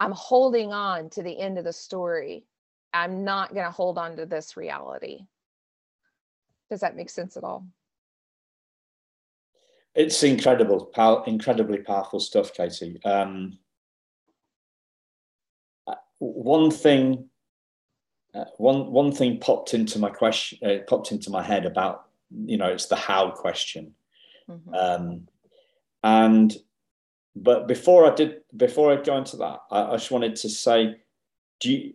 [0.00, 2.46] I'm holding on to the end of the story.
[2.92, 5.26] I'm not going to hold on to this reality.
[6.70, 7.66] Does that make sense at all?
[9.94, 13.00] It's incredible, pow- incredibly powerful stuff, Katie.
[13.04, 13.58] Um,
[15.86, 17.28] uh, one thing,
[18.32, 22.06] uh, one one thing popped into my question, uh, popped into my head about
[22.44, 23.94] you know it's the how question,
[24.48, 24.72] mm-hmm.
[24.72, 25.28] um,
[26.04, 26.56] and
[27.34, 30.96] but before I did, before I go into that, I, I just wanted to say,
[31.58, 31.94] do you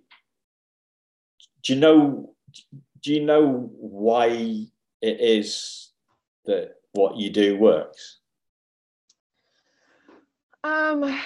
[1.65, 2.35] do you know
[3.01, 4.27] do you know why
[5.01, 5.91] it is
[6.45, 8.19] that what you do works?
[10.63, 11.19] Um,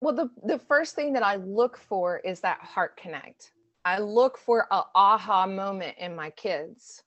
[0.00, 3.52] well, the, the first thing that I look for is that heart connect.
[3.84, 7.02] I look for a aha moment in my kids.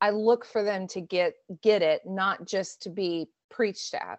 [0.00, 4.18] I look for them to get get it, not just to be preached at.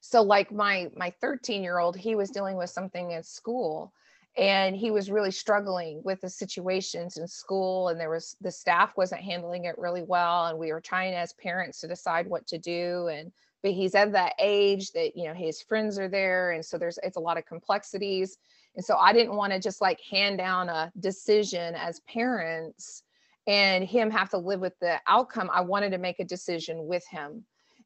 [0.00, 3.92] So like my my 13 year old, he was dealing with something at school
[4.36, 8.96] and he was really struggling with the situations in school and there was the staff
[8.96, 12.58] wasn't handling it really well and we were trying as parents to decide what to
[12.58, 13.30] do and
[13.62, 16.98] but he's at that age that you know his friends are there and so there's
[17.02, 18.38] it's a lot of complexities
[18.74, 23.02] and so i didn't want to just like hand down a decision as parents
[23.46, 25.50] and him have to live with the outcome.
[25.52, 27.44] I wanted to make a decision with him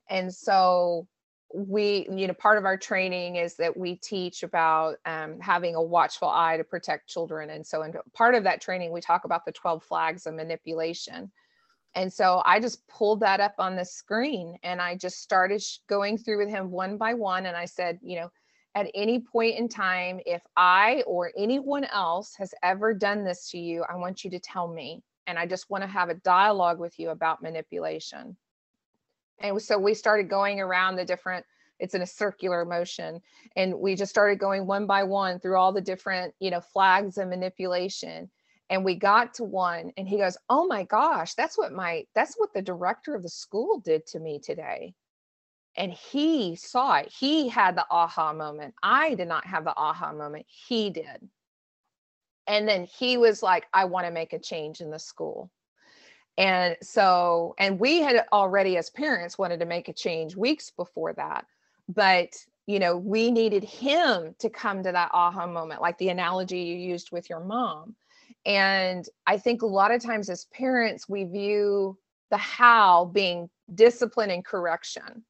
[0.09, 1.09] and so
[1.54, 5.82] we you know part of our training is that we teach about um, having a
[5.82, 9.44] watchful eye to protect children and so in part of that training we talk about
[9.44, 11.30] the 12 flags of manipulation.
[11.94, 16.18] And so i just pulled that up on the screen and i just started going
[16.18, 18.30] through with him one by one and i said you know
[18.74, 23.59] at any point in time if i or anyone else has ever done this to
[23.59, 26.78] you i want you to tell me and i just want to have a dialogue
[26.78, 28.37] with you about manipulation
[29.40, 31.44] and so we started going around the different
[31.79, 33.20] it's in a circular motion
[33.55, 37.18] and we just started going one by one through all the different you know flags
[37.18, 38.31] and manipulation.
[38.68, 42.35] And we got to one and he goes oh my gosh that's what my that's
[42.37, 44.94] what the director of the school did to me today.
[45.77, 47.12] And he saw it.
[47.12, 48.75] He had the aha moment.
[48.83, 50.46] I did not have the aha moment.
[50.49, 51.29] He did.
[52.46, 55.51] And then he was like i want to make a change in the school
[56.38, 61.12] and so, and we had already, as parents, wanted to make a change weeks before
[61.14, 61.46] that.
[61.88, 66.59] But, you know, we needed him to come to that aha moment, like the analogy
[66.61, 67.94] you used with your mom.
[68.44, 71.96] And I think a lot of times as parents, we view
[72.31, 75.25] the how being discipline and correction.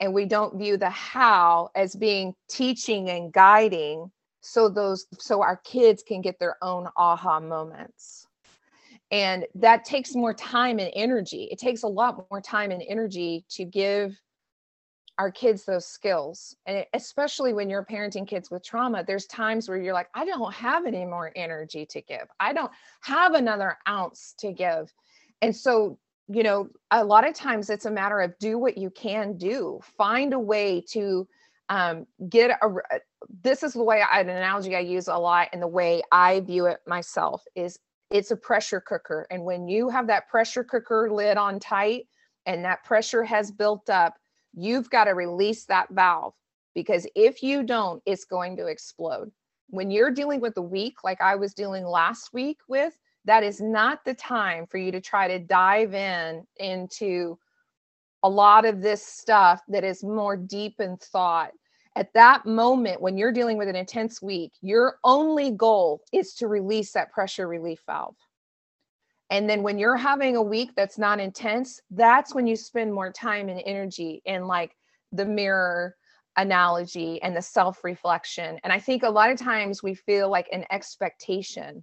[0.00, 4.10] And we don't view the how as being teaching and guiding
[4.42, 8.26] so those so our kids can get their own aha moments
[9.10, 11.48] and that takes more time and energy.
[11.50, 14.16] It takes a lot more time and energy to give
[15.18, 16.56] our kids those skills.
[16.66, 20.52] And especially when you're parenting kids with trauma there's times where you're like i don't
[20.52, 22.26] have any more energy to give.
[22.40, 24.92] I don't have another ounce to give.
[25.40, 28.90] And so you know a lot of times it's a matter of do what you
[28.90, 29.80] can do.
[29.96, 31.28] Find a way to
[31.68, 32.68] um, get a
[33.42, 36.40] this is the way I, an analogy i use a lot and the way i
[36.40, 37.78] view it myself is
[38.10, 39.26] it's a pressure cooker.
[39.30, 42.06] And when you have that pressure cooker lid on tight
[42.46, 44.14] and that pressure has built up,
[44.54, 46.34] you've got to release that valve
[46.74, 49.30] because if you don't, it's going to explode.
[49.68, 53.60] When you're dealing with a week like I was dealing last week with, that is
[53.60, 57.36] not the time for you to try to dive in into
[58.22, 61.50] a lot of this stuff that is more deep in thought
[61.96, 66.46] at that moment when you're dealing with an intense week your only goal is to
[66.46, 68.14] release that pressure relief valve.
[69.30, 73.10] And then when you're having a week that's not intense that's when you spend more
[73.10, 74.76] time and energy in like
[75.12, 75.96] the mirror
[76.36, 80.46] analogy and the self reflection and i think a lot of times we feel like
[80.52, 81.82] an expectation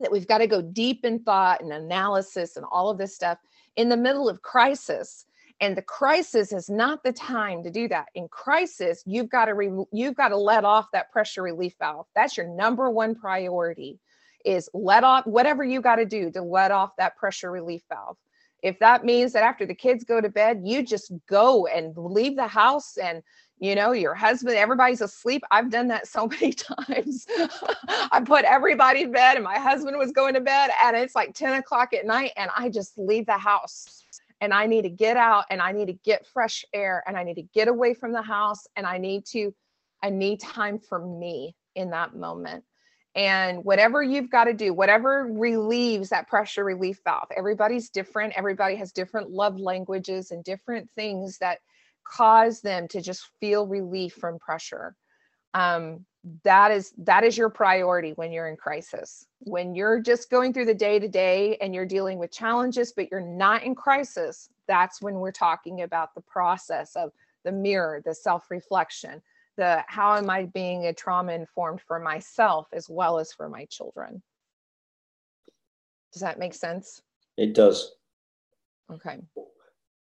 [0.00, 3.38] that we've got to go deep in thought and analysis and all of this stuff
[3.76, 5.24] in the middle of crisis
[5.60, 8.06] and the crisis is not the time to do that.
[8.14, 12.06] In crisis you've got to re- you've got to let off that pressure relief valve.
[12.14, 13.98] That's your number one priority
[14.44, 18.16] is let off whatever you got to do to let off that pressure relief valve.
[18.62, 22.36] If that means that after the kids go to bed you just go and leave
[22.36, 23.22] the house and
[23.58, 25.42] you know your husband everybody's asleep.
[25.50, 27.26] I've done that so many times.
[27.88, 31.34] I put everybody in bed and my husband was going to bed and it's like
[31.34, 34.04] 10 o'clock at night and i just leave the house
[34.40, 37.22] and I need to get out and I need to get fresh air and I
[37.24, 39.54] need to get away from the house and I need to
[40.02, 42.64] I need time for me in that moment.
[43.14, 47.28] And whatever you've got to do, whatever relieves that pressure relief valve.
[47.34, 48.34] Everybody's different.
[48.36, 51.60] Everybody has different love languages and different things that
[52.04, 54.94] cause them to just feel relief from pressure.
[55.54, 56.04] Um,
[56.42, 59.26] that is that is your priority when you're in crisis.
[59.40, 63.10] When you're just going through the day to day and you're dealing with challenges but
[63.10, 67.12] you're not in crisis that's when we're talking about the process of
[67.44, 69.22] the mirror the self reflection
[69.56, 73.64] the how am i being a trauma informed for myself as well as for my
[73.66, 74.22] children.
[76.12, 77.02] Does that make sense?
[77.36, 77.92] It does.
[78.90, 79.18] Okay.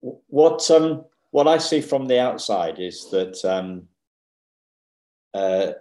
[0.00, 3.88] What um what i see from the outside is that um
[5.34, 5.72] uh,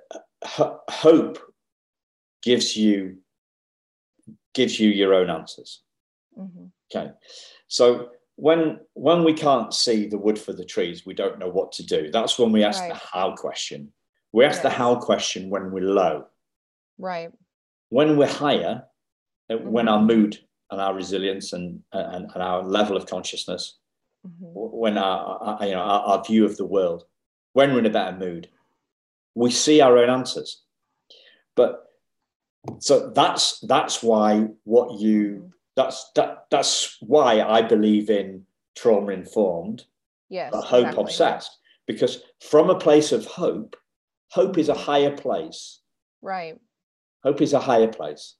[0.43, 1.39] hope
[2.43, 3.17] gives you
[4.53, 5.81] gives you your own answers.
[6.38, 6.65] Mm-hmm.
[6.89, 7.11] Okay,
[7.67, 11.71] so when when we can't see the wood for the trees, we don't know what
[11.73, 12.11] to do.
[12.11, 12.93] That's when we ask right.
[12.93, 13.91] the how question.
[14.31, 14.63] We ask yes.
[14.63, 16.25] the how question when we're low.
[16.97, 17.31] Right.
[17.89, 18.83] When we're higher,
[19.51, 19.69] mm-hmm.
[19.69, 20.38] when our mood
[20.69, 23.77] and our resilience and, and, and our level of consciousness,
[24.27, 24.45] mm-hmm.
[24.53, 27.05] when our, our, you know our, our view of the world,
[27.53, 28.49] when we're in a better mood,
[29.38, 30.63] we see our own answers.
[31.55, 31.85] But
[32.79, 39.85] so that's that's why what you that's that that's why I believe in trauma informed,
[40.29, 41.03] yes, hope exactly.
[41.03, 41.57] obsessed.
[41.85, 43.77] Because from a place of hope,
[44.29, 45.79] hope is a higher place.
[46.21, 46.59] Right.
[47.23, 48.35] Hope is a higher place.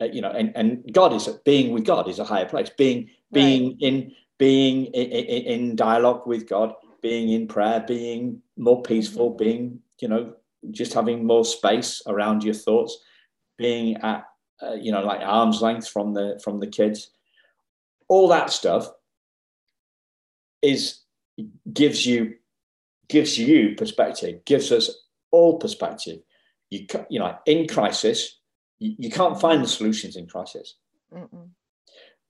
[0.00, 2.70] Uh, you know, and, and God is being with God is a higher place.
[2.76, 3.76] Being being right.
[3.80, 9.44] in being in, in, in, dialogue with God, being in prayer, being more peaceful, mm-hmm.
[9.44, 10.34] being you know,
[10.70, 12.98] just having more space around your thoughts,
[13.56, 14.24] being at,
[14.62, 17.10] uh, you know, like arm's length from the from the kids,
[18.08, 18.90] all that stuff
[20.62, 21.00] is
[21.72, 22.34] gives you
[23.08, 24.90] gives you perspective, gives us
[25.30, 26.20] all perspective.
[26.70, 28.38] You you know, in crisis,
[28.78, 30.74] you, you can't find the solutions in crisis.
[31.14, 31.48] Mm-mm.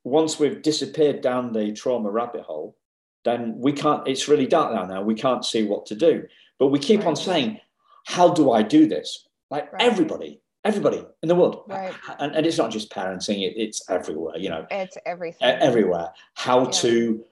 [0.04, 2.76] Once we've disappeared down the trauma rabbit hole,
[3.24, 4.06] then we can't.
[4.06, 4.84] It's really dark now.
[4.84, 6.24] Now we can't see what to do.
[6.58, 7.08] But we keep right.
[7.08, 7.60] on saying,
[8.06, 9.26] how do I do this?
[9.50, 9.82] Like right.
[9.82, 11.64] everybody, everybody in the world.
[11.68, 11.94] Right.
[12.18, 14.66] And, and it's not just parenting, it, it's everywhere, you know.
[14.70, 15.48] It's everything.
[15.48, 16.10] Everywhere.
[16.34, 16.70] How yeah.
[16.70, 17.24] to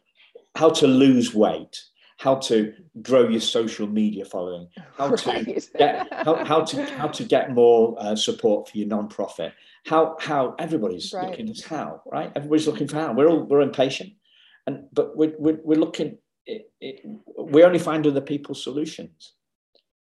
[0.55, 1.83] how to lose weight,
[2.19, 2.73] how to
[3.03, 5.47] grow your social media following, how right.
[5.47, 9.53] to get how, how to how to get more uh, support for your nonprofit.
[9.85, 11.29] How how everybody's right.
[11.29, 12.33] looking at how, right?
[12.35, 13.13] Everybody's looking for how.
[13.13, 14.13] We're all we're impatient.
[14.67, 17.07] And but we're we're, we're looking it, it,
[17.39, 19.33] we only find other people's solutions.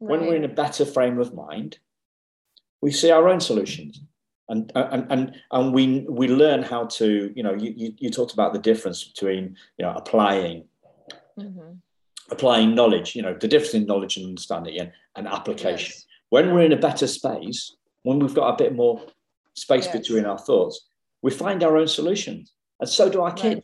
[0.00, 0.18] Right.
[0.18, 1.78] When we're in a better frame of mind,
[2.80, 4.00] we see our own solutions.
[4.48, 8.32] And, and, and, and we, we learn how to, you know, you, you, you talked
[8.32, 10.64] about the difference between, you know, applying,
[11.38, 11.74] mm-hmm.
[12.30, 15.92] applying knowledge, you know, the difference in knowledge and understanding and, and application.
[15.94, 16.06] Yes.
[16.30, 19.02] When we're in a better space, when we've got a bit more
[19.54, 19.96] space yes.
[19.96, 20.88] between our thoughts,
[21.22, 22.52] we find our own solutions.
[22.80, 23.60] And so do our kids.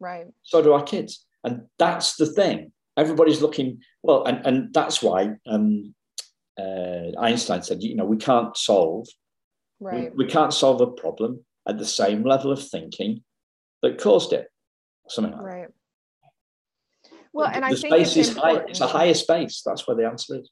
[0.00, 0.24] Right.
[0.24, 0.26] right.
[0.42, 1.24] So do our kids.
[1.46, 2.72] And that's the thing.
[2.96, 5.94] Everybody's looking, well, and, and that's why um,
[6.58, 9.06] uh, Einstein said, you know, we can't solve,
[9.80, 10.14] right.
[10.16, 13.22] we, we can't solve a problem at the same level of thinking
[13.82, 14.48] that caused it.
[15.08, 15.68] Something like right.
[17.32, 19.62] Well, and the I think space is high, it's a higher space.
[19.64, 20.50] That's where the answer is.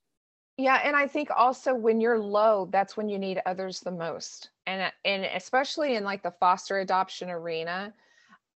[0.58, 4.50] Yeah, and I think also when you're low, that's when you need others the most.
[4.66, 7.92] And and especially in like the foster adoption arena,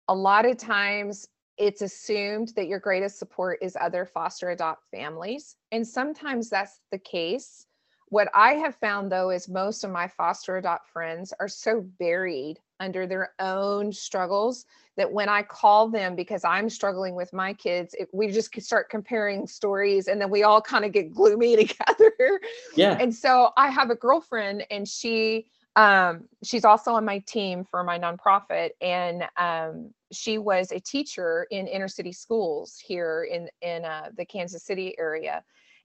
[0.06, 1.26] a lot of times
[1.58, 5.56] it's assumed that your greatest support is other foster adopt families.
[5.72, 7.66] And sometimes that's the case.
[8.10, 12.58] What I have found though is most of my foster adopt friends are so buried
[12.80, 14.64] under their own struggles
[14.96, 18.88] that when I call them because I'm struggling with my kids, it, we just start
[18.88, 22.40] comparing stories and then we all kind of get gloomy together.
[22.76, 22.96] Yeah.
[22.98, 27.84] And so I have a girlfriend and she um, she's also on my team for
[27.84, 33.84] my nonprofit and um, she was a teacher in inner city schools here in in
[33.86, 35.44] uh, the Kansas City area,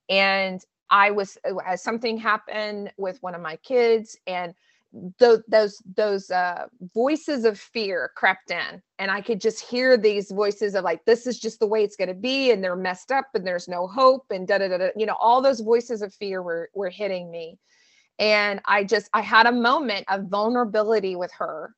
[0.10, 1.38] and I was
[1.68, 4.56] as something happened with one of my kids, and
[5.20, 10.32] those those those uh, voices of fear crept in, and I could just hear these
[10.32, 13.12] voices of like, this is just the way it's going to be, and they're messed
[13.12, 14.90] up, and there's no hope, and da da da.
[14.98, 17.60] You know, all those voices of fear were were hitting me,
[18.24, 21.76] and I just I had a moment of vulnerability with her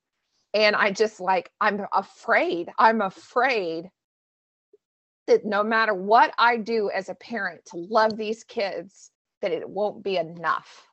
[0.53, 3.89] and I just like, I'm afraid, I'm afraid
[5.25, 9.09] that no matter what I do as a parent to love these kids,
[9.41, 10.87] that it won't be enough.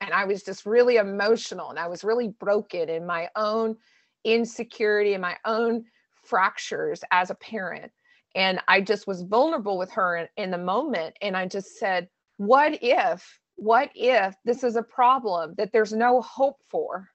[0.00, 3.76] And I was just really emotional and I was really broken in my own
[4.24, 5.84] insecurity and my own
[6.24, 7.92] fractures as a parent.
[8.34, 11.14] And I just was vulnerable with her in, in the moment.
[11.20, 12.08] And I just said,
[12.38, 17.08] What if, what if this is a problem that there's no hope for?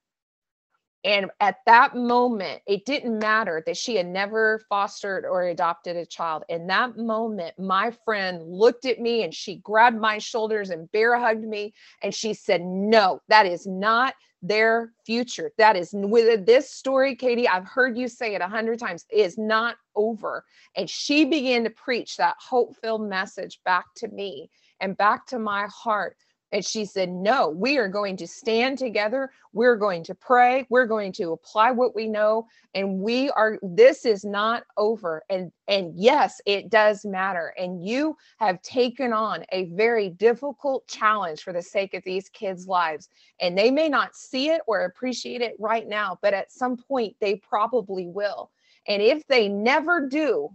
[1.04, 6.06] And at that moment, it didn't matter that she had never fostered or adopted a
[6.06, 6.44] child.
[6.50, 11.18] In that moment, my friend looked at me and she grabbed my shoulders and bear
[11.18, 11.74] hugged me.
[12.02, 15.52] And she said, No, that is not their future.
[15.58, 17.48] That is with this story, Katie.
[17.48, 20.44] I've heard you say it a hundred times, is not over.
[20.76, 25.40] And she began to preach that hope filled message back to me and back to
[25.40, 26.18] my heart
[26.52, 29.32] and she said, No, we are going to stand together.
[29.54, 30.66] We're going to pray.
[30.70, 32.48] We're going to apply what we know.
[32.74, 35.24] And we are, this is not over.
[35.30, 37.54] And, and yes, it does matter.
[37.58, 42.68] And you have taken on a very difficult challenge for the sake of these kids'
[42.68, 43.10] lives.
[43.42, 47.16] And they may not see it or appreciate it right now, but at some point
[47.20, 48.52] they probably will.
[48.88, 50.50] And if they never do,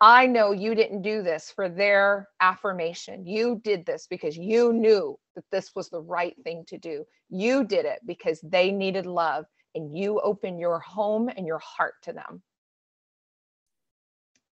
[0.00, 3.26] I know you didn't do this for their affirmation.
[3.26, 7.04] You did this because you knew that this was the right thing to do.
[7.30, 11.94] You did it because they needed love and you opened your home and your heart
[12.02, 12.42] to them.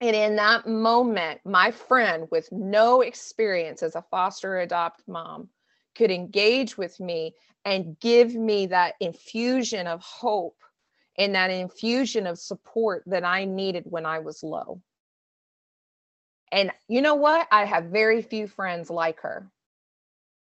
[0.01, 5.49] And in that moment, my friend with no experience as a foster adopt mom
[5.95, 7.35] could engage with me
[7.65, 10.59] and give me that infusion of hope
[11.17, 14.83] and that infusion of support that I needed when I was low.
[16.53, 17.49] And you know what?
[17.51, 19.51] I have very few friends like her.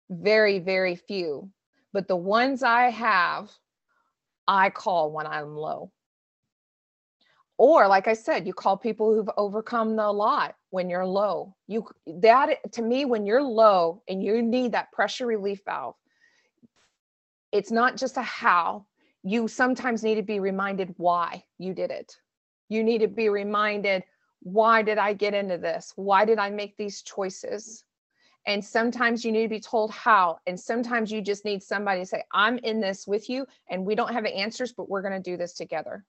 [0.09, 1.49] Very, very few.
[1.93, 3.51] But the ones I have,
[4.47, 5.91] I call when I'm low.
[7.57, 11.55] Or like I said, you call people who've overcome the lot when you're low.
[11.67, 15.95] You that to me when you're low and you need that pressure relief valve.
[17.51, 18.85] It's not just a how.
[19.23, 22.15] You sometimes need to be reminded why you did it.
[22.69, 24.03] You need to be reminded
[24.47, 25.91] why did I get into this?
[25.97, 27.83] Why did I make these choices?
[28.45, 30.39] And sometimes you need to be told how.
[30.47, 33.93] And sometimes you just need somebody to say, I'm in this with you and we
[33.93, 36.05] don't have answers, but we're going to do this together.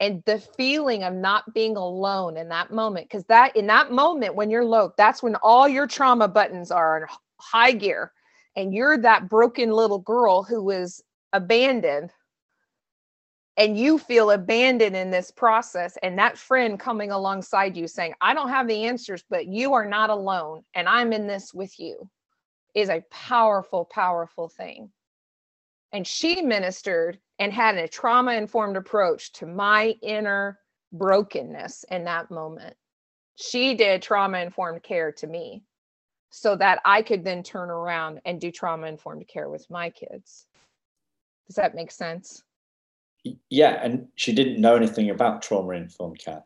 [0.00, 4.34] And the feeling of not being alone in that moment, because that in that moment
[4.34, 7.06] when you're low, that's when all your trauma buttons are in
[7.40, 8.12] high gear.
[8.54, 11.02] And you're that broken little girl who was
[11.32, 12.10] abandoned
[13.56, 18.34] and you feel abandoned in this process and that friend coming alongside you saying i
[18.34, 22.08] don't have the answers but you are not alone and i'm in this with you
[22.74, 24.90] is a powerful powerful thing.
[25.92, 30.58] And she ministered and had a trauma informed approach to my inner
[30.92, 32.74] brokenness in that moment.
[33.36, 35.62] She did trauma informed care to me
[36.30, 40.46] so that i could then turn around and do trauma informed care with my kids.
[41.46, 42.42] Does that make sense
[43.50, 46.44] yeah, and she didn't know anything about trauma informed care.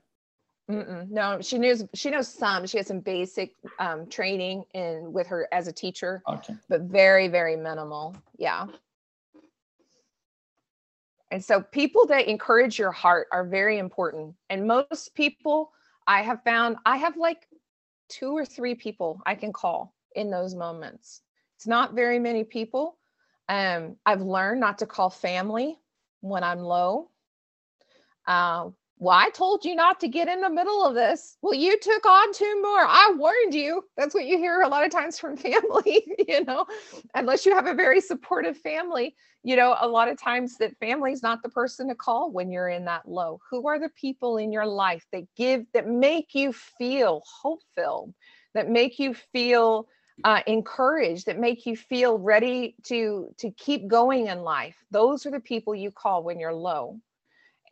[0.71, 2.67] Mm-mm, no, she knows she knows some.
[2.67, 6.55] She has some basic um, training in with her as a teacher, okay.
[6.69, 8.15] but very very minimal.
[8.39, 8.67] Yeah.
[11.31, 14.35] And so people that encourage your heart are very important.
[14.49, 15.73] And most people
[16.07, 17.49] I have found I have like
[18.09, 21.23] two or three people I can call in those moments.
[21.57, 22.99] It's not very many people.
[23.49, 25.79] Um, I've learned not to call family
[26.21, 27.11] when I'm low.
[28.27, 31.37] Uh, well, I told you not to get in the middle of this.
[31.41, 32.81] Well, you took on two more.
[32.81, 33.85] I warned you.
[33.97, 36.67] That's what you hear a lot of times from family, you know,
[37.15, 39.15] unless you have a very supportive family.
[39.45, 42.51] You know, a lot of times that family is not the person to call when
[42.51, 43.41] you're in that low.
[43.51, 48.15] Who are the people in your life that give, that make you feel hope filled,
[48.55, 49.87] that make you feel
[50.25, 55.31] uh, encouraged that make you feel ready to to keep going in life those are
[55.31, 56.99] the people you call when you're low.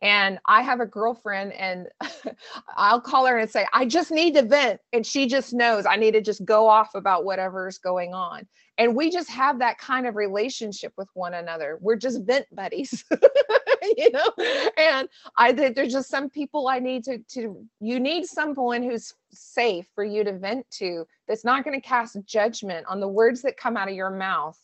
[0.01, 1.87] And i have a girlfriend and
[2.77, 5.95] i'll call her and say i just need to vent and she just knows i
[5.95, 8.47] need to just go off about whatever's going on.
[8.77, 11.79] And we just have that kind of relationship with one another.
[11.81, 13.03] We're just vent buddies
[13.97, 14.31] you know
[14.77, 19.87] and i there's just some people i need to to you need someone who's safe
[19.93, 23.57] for you to vent to that's not going to cast judgment on the words that
[23.57, 24.59] come out of your mouth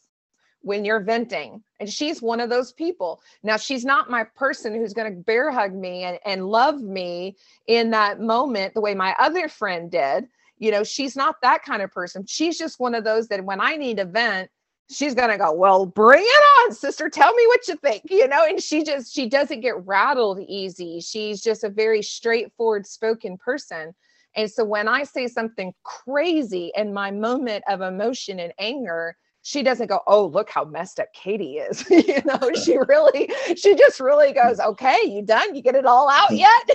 [0.63, 1.61] when you're venting.
[1.79, 3.21] And she's one of those people.
[3.43, 7.35] Now, she's not my person who's going to bear hug me and, and love me
[7.67, 10.27] in that moment the way my other friend did.
[10.57, 12.25] You know, she's not that kind of person.
[12.25, 14.49] She's just one of those that when I need a vent,
[14.91, 17.09] she's going to go, Well, bring it on, sister.
[17.09, 18.45] Tell me what you think, you know?
[18.45, 20.99] And she just, she doesn't get rattled easy.
[20.99, 23.93] She's just a very straightforward spoken person.
[24.35, 29.61] And so when I say something crazy in my moment of emotion and anger, she
[29.61, 31.87] doesn't go, oh, look how messed up Katie is.
[31.89, 35.53] you know, she really, she just really goes, okay, you done?
[35.53, 36.37] You get it all out hmm.
[36.37, 36.69] yet?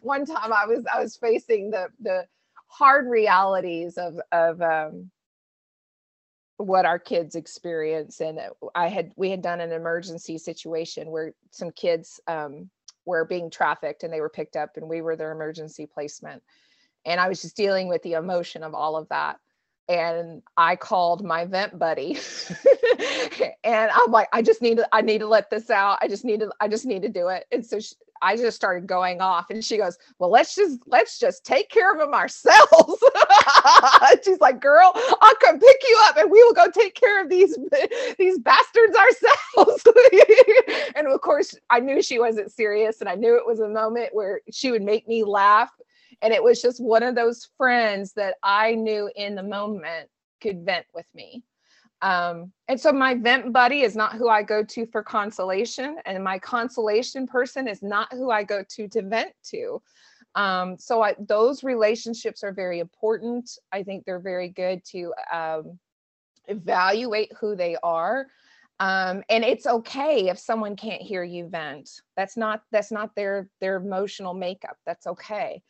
[0.02, 2.24] One time I was, I was facing the, the
[2.68, 5.10] hard realities of, of, um,
[6.58, 8.20] what our kids experience.
[8.20, 8.40] And
[8.74, 12.68] i had we had done an emergency situation where some kids um,
[13.06, 16.42] were being trafficked and they were picked up and we were their emergency placement.
[17.06, 19.38] And i was just dealing with the emotion of all of that.
[19.88, 22.18] And i called my vent buddy.
[23.64, 25.98] And i'm like i just need to i need to let this out.
[26.00, 27.46] I just need to i just need to do it.
[27.52, 31.18] And so she, i just started going off and she goes well let's just let's
[31.18, 33.02] just take care of them ourselves.
[34.24, 37.28] She's like girl i'll come pick you up and we will go take care of
[37.28, 37.56] these
[38.18, 39.84] these bastards ourselves.
[40.96, 44.10] And of course i knew she wasn't serious and i knew it was a moment
[44.12, 45.70] where she would make me laugh.
[46.22, 50.08] And it was just one of those friends that I knew in the moment
[50.40, 51.44] could vent with me.
[52.00, 56.22] Um, and so my vent buddy is not who I go to for consolation, and
[56.22, 59.82] my consolation person is not who I go to to vent to.
[60.34, 63.50] Um, so I, those relationships are very important.
[63.72, 65.78] I think they're very good to um,
[66.46, 68.26] evaluate who they are.
[68.80, 71.90] Um, and it's okay if someone can't hear you vent.
[72.16, 74.76] That's not that's not their their emotional makeup.
[74.86, 75.62] That's okay.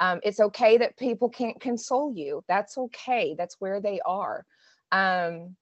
[0.00, 2.42] Um, it's okay that people can't console you.
[2.48, 3.36] That's okay.
[3.38, 4.44] That's where they are.
[4.90, 5.56] Um,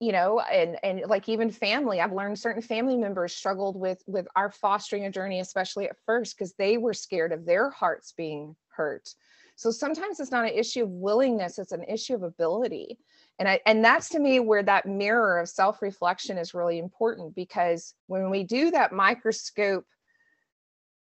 [0.00, 4.28] you know, and and like even family, I've learned certain family members struggled with with
[4.36, 8.56] our fostering a journey, especially at first, because they were scared of their hearts being
[8.68, 9.14] hurt.
[9.58, 12.98] So sometimes it's not an issue of willingness; it's an issue of ability.
[13.38, 17.94] And I and that's to me where that mirror of self-reflection is really important because
[18.06, 19.86] when we do that microscope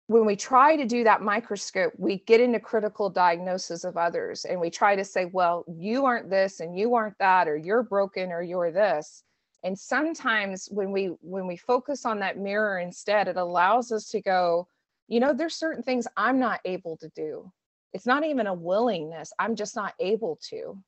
[0.06, 4.60] when we try to do that microscope, we get into critical diagnosis of others and
[4.60, 8.30] we try to say, well, you aren't this and you aren't that, or you're broken
[8.30, 9.22] or you're this.
[9.62, 14.20] And sometimes when we when we focus on that mirror instead, it allows us to
[14.20, 14.68] go,
[15.08, 17.50] you know, there's certain things I'm not able to do.
[17.94, 19.32] It's not even a willingness.
[19.38, 20.78] I'm just not able to.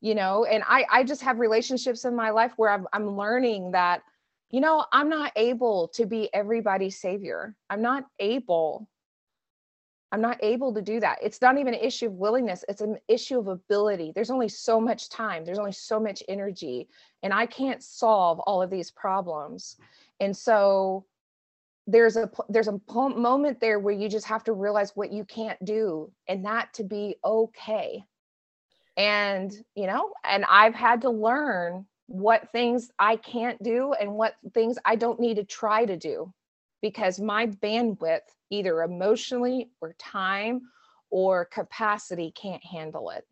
[0.00, 3.72] You know, and I I just have relationships in my life where I'm I'm learning
[3.72, 4.02] that
[4.54, 7.56] you know, I'm not able to be everybody's savior.
[7.70, 8.88] I'm not able.
[10.12, 11.18] I'm not able to do that.
[11.20, 14.12] It's not even an issue of willingness, it's an issue of ability.
[14.14, 16.88] There's only so much time, there's only so much energy,
[17.24, 19.74] and I can't solve all of these problems.
[20.20, 21.04] And so
[21.88, 25.62] there's a there's a moment there where you just have to realize what you can't
[25.64, 28.04] do and that to be okay.
[28.96, 34.34] And, you know, and I've had to learn what things I can't do and what
[34.52, 36.32] things I don't need to try to do
[36.82, 40.62] because my bandwidth, either emotionally or time
[41.10, 43.26] or capacity, can't handle it.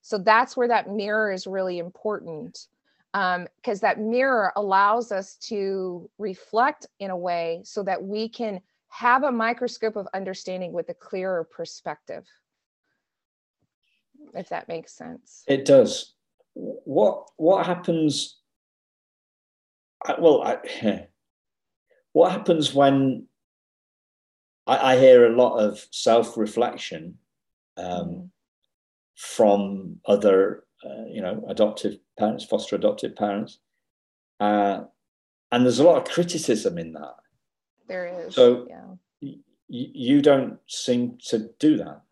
[0.00, 2.68] So that's where that mirror is really important
[3.12, 8.60] because um, that mirror allows us to reflect in a way so that we can
[8.88, 12.26] have a microscope of understanding with a clearer perspective.
[14.34, 15.44] If that makes sense.
[15.46, 16.14] It does
[16.54, 18.40] what what happens?
[20.18, 21.06] Well, I,
[22.12, 23.26] what happens when
[24.66, 27.18] I, I, hear a lot of self reflection
[27.76, 28.28] um, mm.
[29.16, 33.58] from other, uh, you know, adoptive parents, foster adoptive parents,
[34.40, 34.82] uh,
[35.50, 37.14] and there's a lot of criticism in that.
[37.88, 38.34] There is.
[38.34, 38.94] So yeah.
[39.20, 39.38] y-
[39.68, 42.02] you don't seem to do that.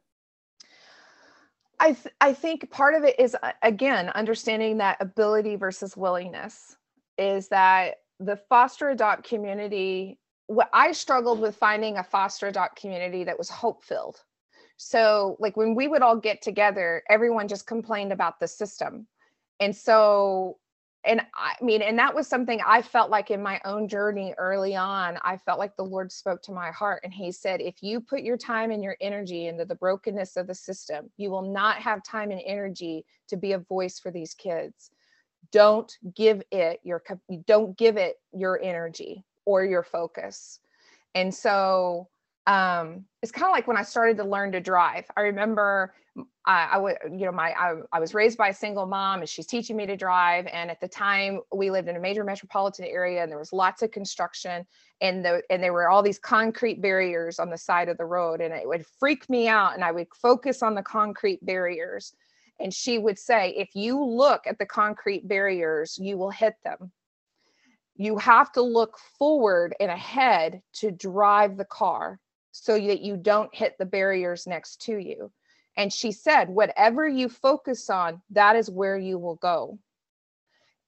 [1.83, 6.77] I, th- I think part of it is uh, again understanding that ability versus willingness
[7.19, 13.25] is that the foster adopt community what I struggled with finding a foster adopt community
[13.25, 14.21] that was hope filled.
[14.77, 19.09] So like when we would all get together everyone just complained about the system.
[19.59, 20.59] And so
[21.05, 24.77] and I mean, and that was something I felt like in my own journey early
[24.77, 25.19] on.
[25.23, 28.23] I felt like the Lord spoke to my heart, and He said, If you put
[28.23, 32.05] your time and your energy into the brokenness of the system, you will not have
[32.05, 34.91] time and energy to be a voice for these kids.
[35.51, 37.03] Don't give it your
[37.47, 40.61] don't give it your energy or your focus.
[41.15, 42.09] And so
[42.47, 45.07] um, it's kind of like when I started to learn to drive.
[45.17, 45.95] I remember
[46.45, 49.29] I, I would, you know, my I, I was raised by a single mom, and
[49.29, 50.47] she's teaching me to drive.
[50.53, 53.83] And at the time, we lived in a major metropolitan area, and there was lots
[53.83, 54.67] of construction,
[55.01, 58.41] and the and there were all these concrete barriers on the side of the road,
[58.41, 59.75] and it would freak me out.
[59.75, 62.15] And I would focus on the concrete barriers,
[62.59, 66.91] and she would say, "If you look at the concrete barriers, you will hit them."
[67.95, 72.19] You have to look forward and ahead to drive the car
[72.53, 75.33] so that you don't hit the barriers next to you
[75.77, 79.79] And she said, whatever you focus on, that is where you will go.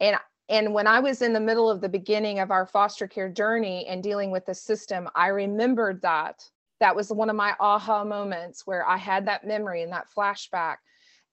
[0.00, 3.30] And and when I was in the middle of the beginning of our foster care
[3.30, 6.48] journey and dealing with the system, I remembered that.
[6.80, 10.76] That was one of my aha moments where I had that memory and that flashback.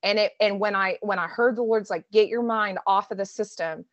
[0.02, 3.10] And it and when I when I heard the words like get your mind off
[3.10, 3.84] of the system,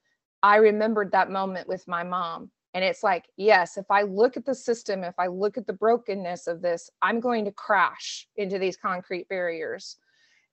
[0.44, 2.52] I remembered that moment with my mom.
[2.74, 5.74] And it's like, yes, if I look at the system, if I look at the
[5.74, 9.98] brokenness of this, I'm going to crash into these concrete barriers.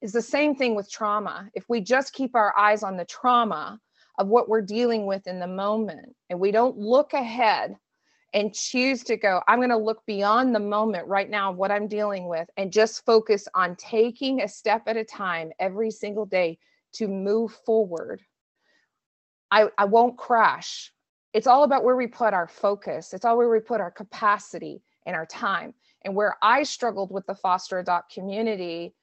[0.01, 1.51] It's the same thing with trauma.
[1.55, 3.79] If we just keep our eyes on the trauma
[4.19, 7.77] of what we're dealing with in the moment and we don't look ahead
[8.33, 11.87] and choose to go, I'm going to look beyond the moment right now what I'm
[11.87, 16.59] dealing with and just focus on taking a step at a time every single day
[16.95, 18.23] to move forward.
[19.51, 20.93] I, I won't crash
[21.37, 23.12] it's all about where we put our focus.
[23.12, 25.74] It's all where we put our capacity and our time.
[26.03, 28.95] And where i struggled with the foster adopt community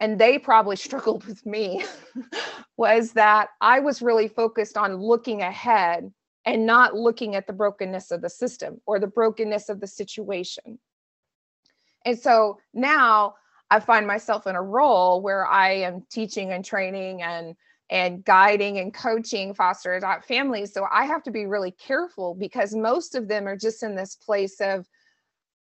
[0.00, 1.84] and they probably struggled with me
[2.78, 6.10] was that i was really focused on looking ahead
[6.46, 10.78] and not looking at the brokenness of the system or the brokenness of the situation.
[12.06, 13.34] And so now
[13.70, 17.56] i find myself in a role where i am teaching and training and
[17.90, 20.72] and guiding and coaching foster adopt families.
[20.72, 24.16] So I have to be really careful because most of them are just in this
[24.16, 24.86] place of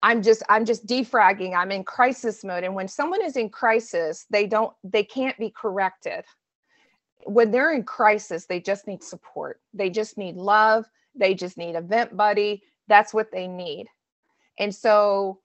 [0.03, 1.57] I'm just I'm just defragging.
[1.57, 5.51] I'm in crisis mode and when someone is in crisis, they don't they can't be
[5.51, 6.25] corrected.
[7.27, 9.61] When they're in crisis, they just need support.
[9.73, 12.63] They just need love, they just need a vent buddy.
[12.87, 13.87] That's what they need.
[14.59, 15.41] And so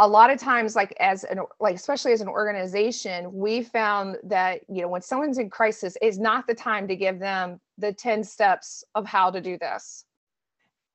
[0.00, 4.62] a lot of times like as an like especially as an organization we found that
[4.66, 8.24] you know when someone's in crisis is not the time to give them the 10
[8.24, 10.06] steps of how to do this.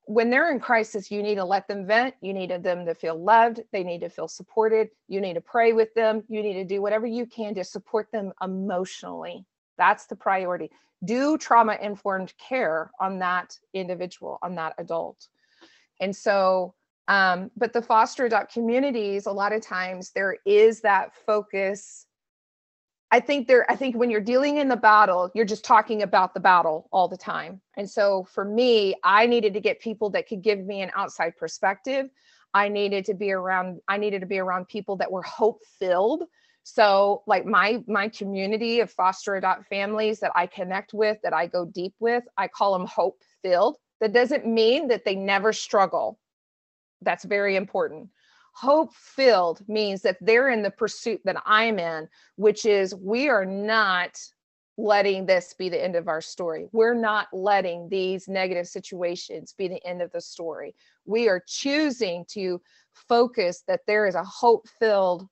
[0.07, 2.15] When they're in crisis you need to let them vent.
[2.21, 3.61] You need them to feel loved.
[3.71, 4.89] They need to feel supported.
[5.07, 6.23] You need to pray with them.
[6.27, 9.45] You need to do whatever you can to support them emotionally.
[9.77, 10.71] That's the priority.
[11.03, 15.27] Do trauma informed care on that individual on that adult.
[16.01, 16.73] And so
[17.07, 22.07] um, but the foster adopt communities, a lot of times there is that focus.
[23.11, 26.33] I think there, I think when you're dealing in the battle, you're just talking about
[26.33, 27.61] the battle all the time.
[27.77, 31.37] And so for me, I needed to get people that could give me an outside
[31.37, 32.07] perspective.
[32.53, 36.23] I needed to be around, I needed to be around people that were hope filled.
[36.63, 41.45] So like my my community of foster adopt families that I connect with, that I
[41.45, 43.77] go deep with, I call them hope filled.
[44.01, 46.17] That doesn't mean that they never struggle
[47.05, 48.09] that's very important.
[48.53, 53.45] Hope filled means that they're in the pursuit that I'm in, which is we are
[53.45, 54.17] not
[54.77, 56.67] letting this be the end of our story.
[56.71, 60.75] We're not letting these negative situations be the end of the story.
[61.05, 62.61] We are choosing to
[62.93, 65.27] focus that there is a hope filled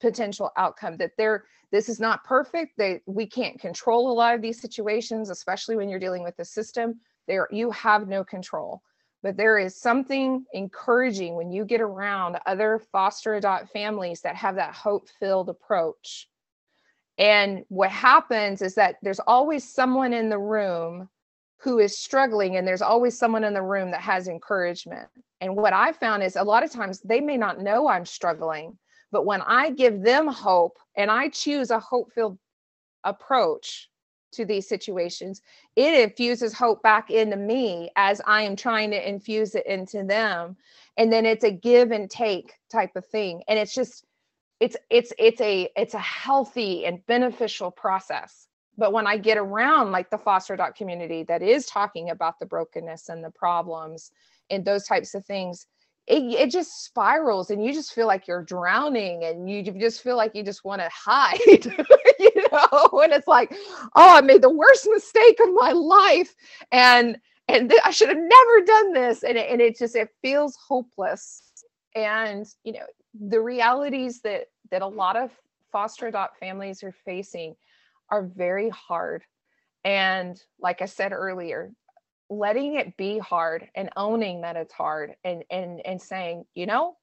[0.00, 4.42] potential outcome that there this is not perfect they we can't control a lot of
[4.42, 8.82] these situations especially when you're dealing with the system there you have no control
[9.24, 14.56] but there is something encouraging when you get around other foster adopt families that have
[14.56, 16.28] that hope filled approach.
[17.16, 21.08] And what happens is that there's always someone in the room
[21.56, 25.08] who is struggling, and there's always someone in the room that has encouragement.
[25.40, 28.76] And what I found is a lot of times they may not know I'm struggling,
[29.10, 32.36] but when I give them hope and I choose a hope filled
[33.04, 33.88] approach,
[34.34, 35.42] to these situations,
[35.76, 40.56] it infuses hope back into me as I am trying to infuse it into them.
[40.96, 43.42] And then it's a give and take type of thing.
[43.48, 44.04] And it's just,
[44.60, 48.46] it's it's it's a it's a healthy and beneficial process
[48.78, 52.46] but when i get around like the foster adopt community that is talking about the
[52.46, 54.12] brokenness and the problems
[54.50, 55.66] and those types of things
[56.06, 60.16] it, it just spirals and you just feel like you're drowning and you just feel
[60.16, 63.00] like you just want to hide you know?
[63.02, 63.54] And it's like
[63.94, 66.34] oh i made the worst mistake of my life
[66.72, 69.22] and and th- i should have never done this.
[69.22, 71.50] And it, and it just it feels hopeless.
[71.94, 72.86] And you know
[73.28, 75.30] the realities that that a lot of
[75.72, 77.54] foster adopt families are facing
[78.10, 79.24] are very hard.
[79.84, 81.72] And like i said earlier
[82.30, 86.96] letting it be hard and owning that it's hard and and and saying you know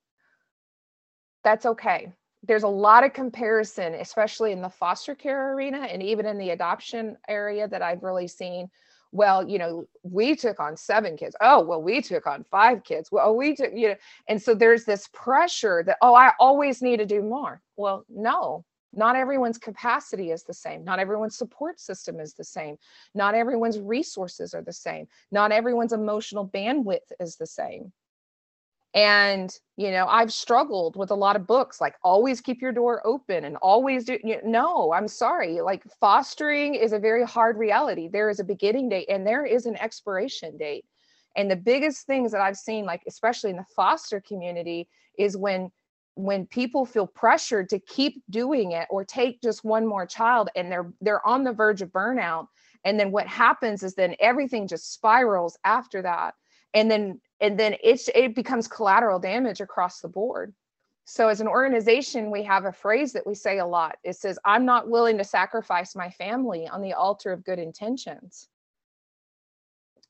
[1.43, 2.11] that's okay.
[2.43, 6.51] There's a lot of comparison especially in the foster care arena and even in the
[6.51, 8.69] adoption area that i've really seen.
[9.11, 11.35] Well you know we took on seven kids.
[11.41, 13.11] Oh well we took on five kids.
[13.11, 13.95] Well we took you know
[14.27, 17.61] and so there's this pressure that oh i always need to do more.
[17.77, 20.83] Well no not everyone's capacity is the same.
[20.83, 22.77] Not everyone's support system is the same.
[23.15, 25.07] Not everyone's resources are the same.
[25.31, 27.93] Not everyone's emotional bandwidth is the same.
[28.93, 33.01] and you know i've struggled with a lot of books like always keep your door
[33.07, 37.57] open and always do you know, no i'm sorry like fostering is a very hard
[37.57, 40.83] reality there is a beginning date and there is an expiration date
[41.37, 45.71] and the biggest things that i've seen like especially in the foster community is when
[46.15, 50.71] when people feel pressured to keep doing it or take just one more child and
[50.71, 52.47] they're they're on the verge of burnout
[52.83, 56.35] and then what happens is then everything just spirals after that.
[56.73, 60.53] And then and then it's it becomes collateral damage across the board.
[61.05, 63.97] So as an organization we have a phrase that we say a lot.
[64.03, 68.47] It says i'm not willing to sacrifice my family on the altar of good intentions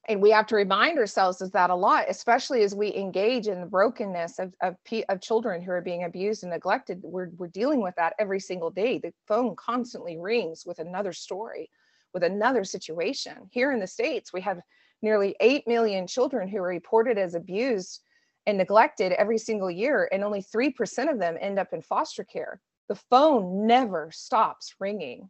[0.07, 3.61] and we have to remind ourselves of that a lot especially as we engage in
[3.61, 4.75] the brokenness of, of,
[5.09, 8.71] of children who are being abused and neglected we're, we're dealing with that every single
[8.71, 11.69] day the phone constantly rings with another story
[12.13, 14.59] with another situation here in the states we have
[15.01, 18.01] nearly 8 million children who are reported as abused
[18.45, 22.59] and neglected every single year, and only 3% of them end up in foster care.
[22.89, 25.29] The phone never stops ringing.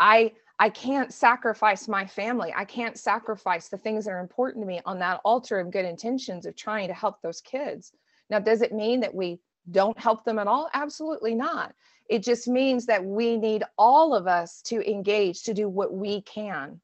[0.00, 2.52] I I can't sacrifice my family.
[2.56, 5.84] I can't sacrifice the things that are important to me on that altar of good
[5.84, 7.92] intentions of trying to help those kids.
[8.30, 9.40] Now, does it mean that we
[9.70, 10.68] don't help them at all?
[10.74, 11.74] Absolutely not.
[12.08, 16.22] It just means that we need all of us to engage to do what we
[16.22, 16.80] can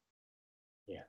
[0.86, 1.02] Yeah.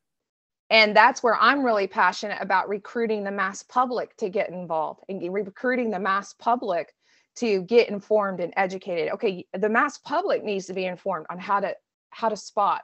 [0.70, 5.34] and that's where i'm really passionate about recruiting the mass public to get involved and
[5.34, 6.94] recruiting the mass public
[7.36, 11.60] to get informed and educated okay the mass public needs to be informed on how
[11.60, 11.76] to
[12.16, 12.84] how to spot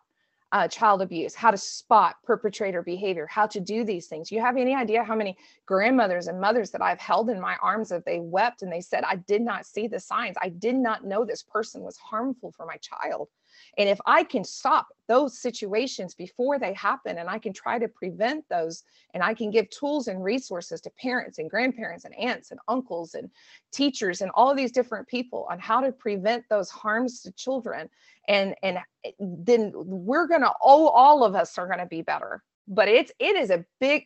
[0.52, 4.30] uh, child abuse how to spot perpetrator behavior how to do these things.
[4.32, 7.90] You have any idea how many grandmothers and mothers that i've held in my arms
[7.90, 10.36] that they wept and they said i did not see the signs.
[10.42, 13.30] I did not know this person was harmful for my child
[13.78, 17.88] and if I can stop those situations before they happen and I can try to
[17.88, 18.84] prevent those
[19.14, 23.16] and I can give tools and resources to parents and grandparents and aunts and uncles
[23.16, 23.30] and
[23.72, 27.90] teachers and all these different people on how to prevent those harms to children
[28.28, 28.78] and and
[29.20, 32.44] then we're going to oh all of us are going to be better.
[32.68, 34.06] But it's it is a big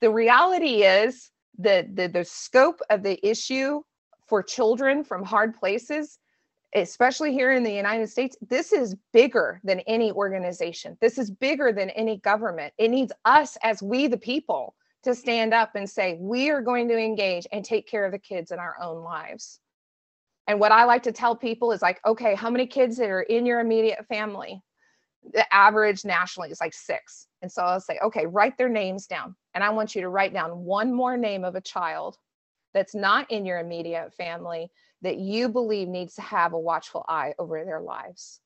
[0.00, 3.82] the reality is the the the scope of the issue
[4.26, 6.18] for children from hard places
[6.74, 10.96] especially here in the United States, this is bigger than any organization.
[11.00, 12.72] This is bigger than any government.
[12.78, 16.88] It needs us as we, the people, to stand up and say, we are going
[16.88, 19.60] to engage and take care of the kids in our own lives.
[20.46, 23.22] And what I like to tell people is like, okay, how many kids that are
[23.22, 24.62] in your immediate family?
[25.32, 27.26] The average nationally is like six.
[27.42, 29.34] And so I'll say, okay, write their names down.
[29.54, 32.16] And I want you to write down one more name of a child
[32.74, 34.70] that's not in your immediate family
[35.02, 38.40] that you believe needs to have a watchful eye over their lives.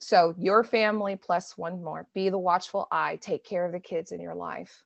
[0.00, 4.12] So, your family plus one more, be the watchful eye, take care of the kids
[4.12, 4.82] in your life.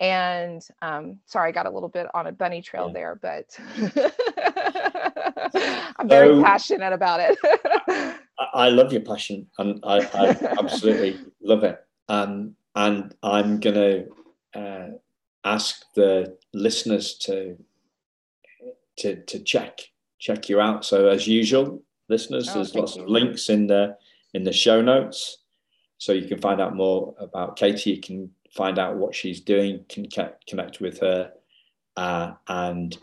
[0.00, 2.92] And um, sorry, I got a little bit on a bunny trail yeah.
[2.92, 3.56] there, but
[5.98, 7.38] I'm very so, passionate about it.
[8.54, 11.78] I love your passion and I, I absolutely love it.
[12.08, 14.06] Um, and I'm going to
[14.58, 14.88] uh,
[15.44, 17.56] ask the listeners to
[18.98, 19.80] to, to check
[20.18, 20.84] check you out.
[20.84, 23.02] So as usual, listeners, oh, there's lots you.
[23.02, 23.96] of links in the
[24.32, 25.44] in the show notes,
[25.98, 27.90] so you can find out more about Katie.
[27.90, 30.06] You can find out what she's doing, can
[30.48, 31.32] connect with her,
[31.96, 32.96] uh, and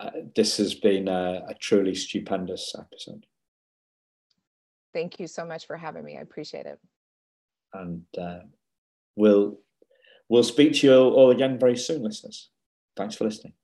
[0.00, 3.24] uh, this has been a, a, truly stupendous episode.
[4.92, 6.18] Thank you so much for having me.
[6.18, 6.80] I appreciate it.
[7.72, 8.40] And uh,
[9.16, 9.58] we'll
[10.28, 12.50] we'll speak to you all again very soon, listeners.
[12.96, 13.54] Thanks for listening.